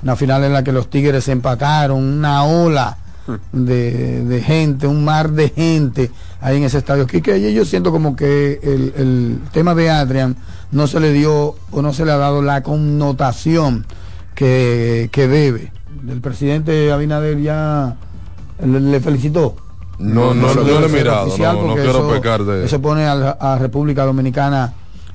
Una 0.02 0.16
final 0.16 0.44
en 0.44 0.54
la 0.54 0.62
que 0.64 0.72
los 0.72 0.88
Tigres 0.88 1.28
empataron, 1.28 2.02
una 2.02 2.44
ola 2.44 2.96
de, 3.52 4.24
de 4.24 4.40
gente, 4.42 4.86
un 4.86 5.04
mar 5.04 5.30
de 5.30 5.48
gente 5.50 6.10
ahí 6.40 6.56
en 6.58 6.64
ese 6.64 6.78
estadio. 6.78 7.06
Y 7.12 7.52
yo 7.54 7.64
siento 7.64 7.90
como 7.92 8.16
que 8.16 8.60
el, 8.62 8.92
el 8.96 9.38
tema 9.52 9.74
de 9.74 9.90
Adrian 9.90 10.36
no 10.70 10.86
se 10.86 11.00
le 11.00 11.12
dio 11.12 11.54
o 11.70 11.82
no 11.82 11.92
se 11.92 12.04
le 12.04 12.12
ha 12.12 12.16
dado 12.16 12.42
la 12.42 12.62
connotación 12.62 13.86
que, 14.34 15.08
que 15.12 15.28
debe. 15.28 15.72
El 16.08 16.20
presidente 16.20 16.92
Abinader 16.92 17.40
ya 17.40 17.96
le, 18.64 18.80
le 18.80 19.00
felicitó. 19.00 19.56
No, 19.98 20.32
no, 20.32 20.54
no 20.54 20.62
debe 20.62 20.80
lo 20.80 20.86
he 20.86 20.88
mirado, 20.90 21.36
no, 21.36 21.66
no 21.68 21.74
quiero 21.74 21.90
eso- 21.90 22.08
pecar 22.10 22.44
de... 22.44 22.64
Eso 22.66 22.80
pone 22.80 23.04
a 23.04 23.58
República 23.58 24.04
Dominicana 24.04 24.72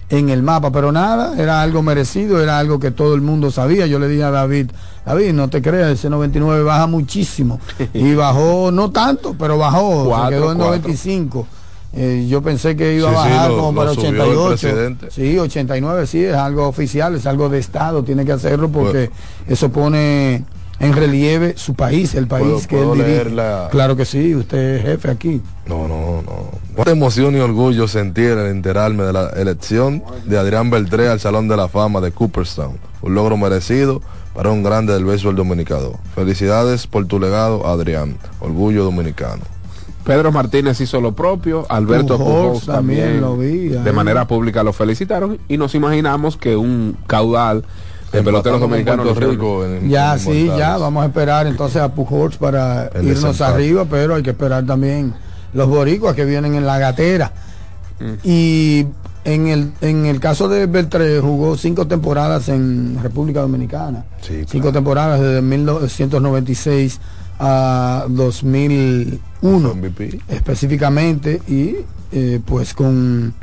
en 0.09 0.29
el 0.29 0.43
mapa, 0.43 0.71
pero 0.71 0.91
nada, 0.91 1.33
era 1.41 1.61
algo 1.61 1.81
merecido, 1.81 2.41
era 2.41 2.59
algo 2.59 2.79
que 2.79 2.91
todo 2.91 3.15
el 3.15 3.21
mundo 3.21 3.49
sabía. 3.51 3.87
Yo 3.87 3.99
le 3.99 4.07
dije 4.07 4.23
a 4.23 4.31
David, 4.31 4.71
David, 5.05 5.33
no 5.33 5.49
te 5.49 5.61
creas, 5.61 5.91
ese 5.91 6.09
99 6.09 6.63
baja 6.63 6.87
muchísimo. 6.87 7.59
Y 7.93 8.13
bajó, 8.13 8.71
no 8.71 8.91
tanto, 8.91 9.35
pero 9.37 9.57
bajó, 9.57 10.05
Cuatro, 10.05 10.25
se 10.29 10.35
quedó 10.35 10.51
en 10.51 10.57
cuatro. 10.57 10.75
95. 10.77 11.47
Eh, 11.95 12.25
yo 12.27 12.41
pensé 12.41 12.75
que 12.75 12.95
iba 12.95 13.09
Sí, 13.11 13.15
a 13.15 13.23
sí, 13.23 13.29
bajar 13.29 13.49
lo- 13.51 13.57
como 13.57 13.75
para 13.75 13.93
subió 13.93 14.09
el 14.09 14.15
88. 14.21 14.49
presidente. 14.49 15.11
Sí, 15.11 15.37
89, 15.37 16.07
sí, 16.07 16.23
es 16.23 16.33
algo 16.35 16.67
oficial, 16.67 17.13
es 17.15 17.25
algo 17.27 17.49
de 17.49 17.59
Estado, 17.59 18.03
tiene 18.03 18.25
que 18.25 18.31
hacerlo 18.31 18.69
porque 18.69 19.11
eso 19.47 19.69
pone 19.69 20.43
en 20.79 20.93
relieve 20.93 21.53
su 21.57 21.75
país, 21.75 22.13
el 22.15 22.27
país 22.27 22.67
¿Puedo- 22.67 22.67
que 22.67 22.81
él 22.81 23.05
dirige. 23.05 23.29
la- 23.35 23.67
Claro 23.71 23.95
que 23.95 24.05
sí, 24.05 24.35
usted 24.35 24.75
es 24.77 24.81
jefe 24.83 25.09
aquí. 25.11 25.41
No, 25.65 25.87
no, 25.87 26.21
no. 26.23 26.51
Cuánta 26.75 26.91
emoción 26.91 27.35
y 27.35 27.39
orgullo 27.39 27.87
sentí 27.87 28.25
al 28.25 28.47
enterarme 28.47 29.03
de 29.03 29.13
la 29.13 29.29
elección 29.29 30.03
de 30.25 30.37
Adrián 30.37 30.69
Beltré 30.69 31.07
al 31.09 31.19
Salón 31.19 31.47
de 31.47 31.55
la 31.57 31.67
Fama 31.69 32.01
de 32.01 32.11
Cooperstown. 32.11 32.77
Un 33.01 33.15
logro 33.15 33.37
merecido 33.37 34.01
para 34.33 34.49
un 34.49 34.63
grande 34.63 34.93
del 34.93 35.05
béisbol 35.05 35.35
dominicano. 35.35 35.91
Felicidades 36.15 36.87
por 36.87 37.05
tu 37.05 37.19
legado, 37.19 37.67
Adrián. 37.67 38.17
Orgullo 38.39 38.83
dominicano. 38.83 39.43
Pedro 40.03 40.33
Martínez 40.33 40.81
hizo 40.81 40.99
lo 40.99 41.13
propio, 41.13 41.65
Alberto 41.69 42.17
Pujols 42.17 42.35
Pujols 42.59 42.65
también 42.65 42.99
también, 43.03 43.21
lo 43.21 43.37
vi, 43.37 43.69
de 43.69 43.91
manera 43.93 44.27
pública 44.27 44.61
lo 44.61 44.73
felicitaron 44.73 45.37
y 45.47 45.55
nos 45.55 45.75
imaginamos 45.75 46.35
que 46.35 46.57
un 46.57 46.97
caudal 47.07 47.63
peloteros 48.21 48.59
con 48.59 48.69
dominicanos 48.69 49.05
Puerto 49.07 49.31
Rico 49.31 49.65
en- 49.65 49.89
Ya 49.89 50.13
en 50.13 50.19
sí, 50.19 50.45
ya 50.57 50.77
vamos 50.77 51.03
a 51.03 51.07
esperar 51.07 51.47
entonces 51.47 51.81
a 51.81 51.93
Pujols 51.93 52.37
para 52.37 52.87
El 52.87 53.07
irnos 53.07 53.41
arriba, 53.41 53.85
pero 53.89 54.15
hay 54.15 54.23
que 54.23 54.29
esperar 54.31 54.65
también 54.65 55.13
los 55.53 55.67
boricuas 55.67 56.15
que 56.15 56.25
vienen 56.25 56.53
en 56.55 56.65
la 56.65 56.77
gatera. 56.79 57.31
Mm. 57.99 58.13
Y 58.23 58.85
en 59.25 59.47
el, 59.47 59.71
en 59.81 60.05
el 60.05 60.19
caso 60.19 60.49
de 60.49 60.65
Beltré 60.65 61.19
jugó 61.21 61.55
cinco 61.57 61.87
temporadas 61.87 62.49
en 62.49 62.99
República 63.01 63.39
Dominicana. 63.41 64.03
Sí, 64.21 64.43
Cinco 64.47 64.71
temporadas 64.73 65.19
desde 65.21 65.41
1996 65.41 66.99
a 67.39 68.05
2001 68.09 69.73
MVP. 69.75 70.19
específicamente 70.27 71.41
y 71.47 71.77
eh, 72.11 72.39
pues 72.45 72.73
con 72.73 73.33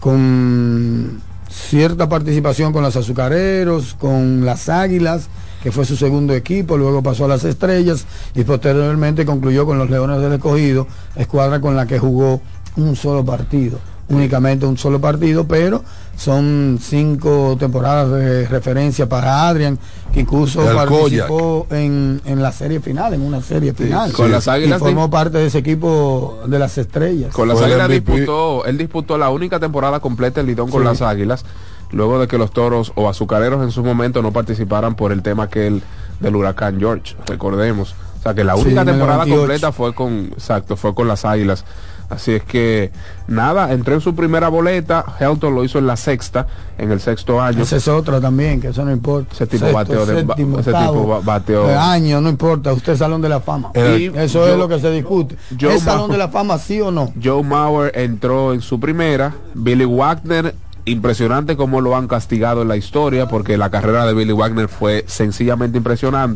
con 0.00 1.20
cierta 1.68 2.08
participación 2.08 2.72
con 2.72 2.82
los 2.82 2.96
azucareros, 2.96 3.94
con 3.94 4.44
las 4.44 4.68
águilas, 4.68 5.28
que 5.62 5.70
fue 5.70 5.84
su 5.84 5.96
segundo 5.96 6.34
equipo, 6.34 6.76
luego 6.76 7.02
pasó 7.02 7.26
a 7.26 7.28
las 7.28 7.44
estrellas 7.44 8.06
y 8.34 8.44
posteriormente 8.44 9.26
concluyó 9.26 9.66
con 9.66 9.78
los 9.78 9.90
Leones 9.90 10.20
del 10.20 10.32
Escogido, 10.32 10.86
escuadra 11.16 11.60
con 11.60 11.76
la 11.76 11.86
que 11.86 11.98
jugó 11.98 12.40
un 12.76 12.96
solo 12.96 13.24
partido, 13.24 13.78
únicamente 14.10 14.66
un 14.66 14.76
solo 14.76 15.00
partido, 15.00 15.46
pero 15.46 15.82
son 16.16 16.78
cinco 16.82 17.56
temporadas 17.58 18.10
de 18.10 18.46
referencia 18.46 19.08
para 19.08 19.48
Adrian, 19.48 19.78
que 20.12 20.20
incluso 20.20 20.62
participó 20.62 21.66
en, 21.70 22.20
en 22.26 22.42
la 22.42 22.52
serie 22.52 22.80
final, 22.80 23.14
en 23.14 23.22
una 23.22 23.40
serie 23.40 23.72
final. 23.72 24.12
Con 24.12 24.30
las 24.30 24.46
Águilas 24.46 24.80
y 24.80 24.84
formó 24.84 25.08
parte 25.08 25.38
de 25.38 25.46
ese 25.46 25.58
equipo 25.58 26.40
de 26.46 26.58
las 26.58 26.76
estrellas. 26.76 27.32
Con 27.32 27.48
las 27.48 27.60
Águilas 27.60 27.88
disputó, 27.88 28.66
él 28.66 28.76
disputó 28.76 29.16
la 29.16 29.30
única 29.30 29.58
temporada 29.58 30.00
completa 30.00 30.40
el 30.40 30.46
Lidón 30.46 30.70
con 30.70 30.84
las 30.84 31.00
Águilas, 31.00 31.44
luego 31.90 32.20
de 32.20 32.28
que 32.28 32.36
los 32.36 32.50
toros 32.50 32.92
o 32.96 33.08
azucareros 33.08 33.62
en 33.62 33.70
su 33.70 33.82
momento 33.82 34.20
no 34.20 34.32
participaran 34.32 34.96
por 34.96 35.12
el 35.12 35.22
tema 35.22 35.48
que 35.48 35.68
el 35.68 35.82
del 36.20 36.36
huracán 36.36 36.78
George, 36.78 37.16
recordemos. 37.26 37.94
O 38.18 38.22
sea 38.22 38.34
que 38.34 38.44
la 38.44 38.54
única 38.54 38.84
temporada 38.84 39.24
98. 39.24 39.38
completa 39.38 39.72
fue 39.72 39.94
con, 39.94 40.30
exacto, 40.34 40.76
fue 40.76 40.94
con 40.94 41.08
las 41.08 41.24
Águilas. 41.24 41.64
Así 42.10 42.32
es 42.32 42.42
que 42.42 42.90
nada, 43.28 43.72
entró 43.72 43.94
en 43.94 44.00
su 44.00 44.14
primera 44.16 44.48
boleta, 44.48 45.04
Helton 45.20 45.54
lo 45.54 45.62
hizo 45.64 45.78
en 45.78 45.86
la 45.86 45.96
sexta, 45.96 46.48
en 46.76 46.90
el 46.90 47.00
sexto 47.00 47.40
año. 47.40 47.62
Esa 47.62 47.76
es 47.76 47.86
otra 47.86 48.20
también, 48.20 48.60
que 48.60 48.68
eso 48.68 48.84
no 48.84 48.90
importa. 48.90 49.32
Ese 49.32 49.46
tipo 49.46 49.72
bateó 49.72 50.04
de- 50.04 50.16
séptimo, 50.16 50.58
ese 50.58 50.70
octavo, 50.70 50.92
tipo 50.92 51.06
ba- 51.06 51.20
bateó- 51.20 51.70
eh, 51.70 51.74
año, 51.76 52.20
no 52.20 52.28
importa, 52.28 52.72
usted 52.72 52.94
es 52.94 52.98
Salón 52.98 53.22
de 53.22 53.28
la 53.28 53.38
Fama. 53.40 53.70
Y 53.76 54.06
eso 54.18 54.46
es 54.48 54.58
lo 54.58 54.68
que 54.68 54.80
se 54.80 54.90
discute. 54.90 55.36
Joe 55.58 55.76
¿Es 55.76 55.82
Salón 55.84 56.10
de 56.10 56.18
la 56.18 56.28
Fama 56.28 56.58
sí 56.58 56.80
o 56.80 56.90
no? 56.90 57.12
Joe 57.22 57.44
Mauer 57.44 57.92
entró 57.96 58.52
en 58.52 58.60
su 58.60 58.80
primera, 58.80 59.32
Billy 59.54 59.84
Wagner, 59.84 60.52
impresionante 60.86 61.56
como 61.56 61.80
lo 61.82 61.94
han 61.94 62.08
castigado 62.08 62.62
en 62.62 62.68
la 62.68 62.76
historia, 62.76 63.28
porque 63.28 63.56
la 63.58 63.70
carrera 63.70 64.06
de 64.06 64.14
Billy 64.14 64.32
Wagner 64.32 64.66
fue 64.66 65.04
sencillamente 65.06 65.76
impresionante. 65.78 66.26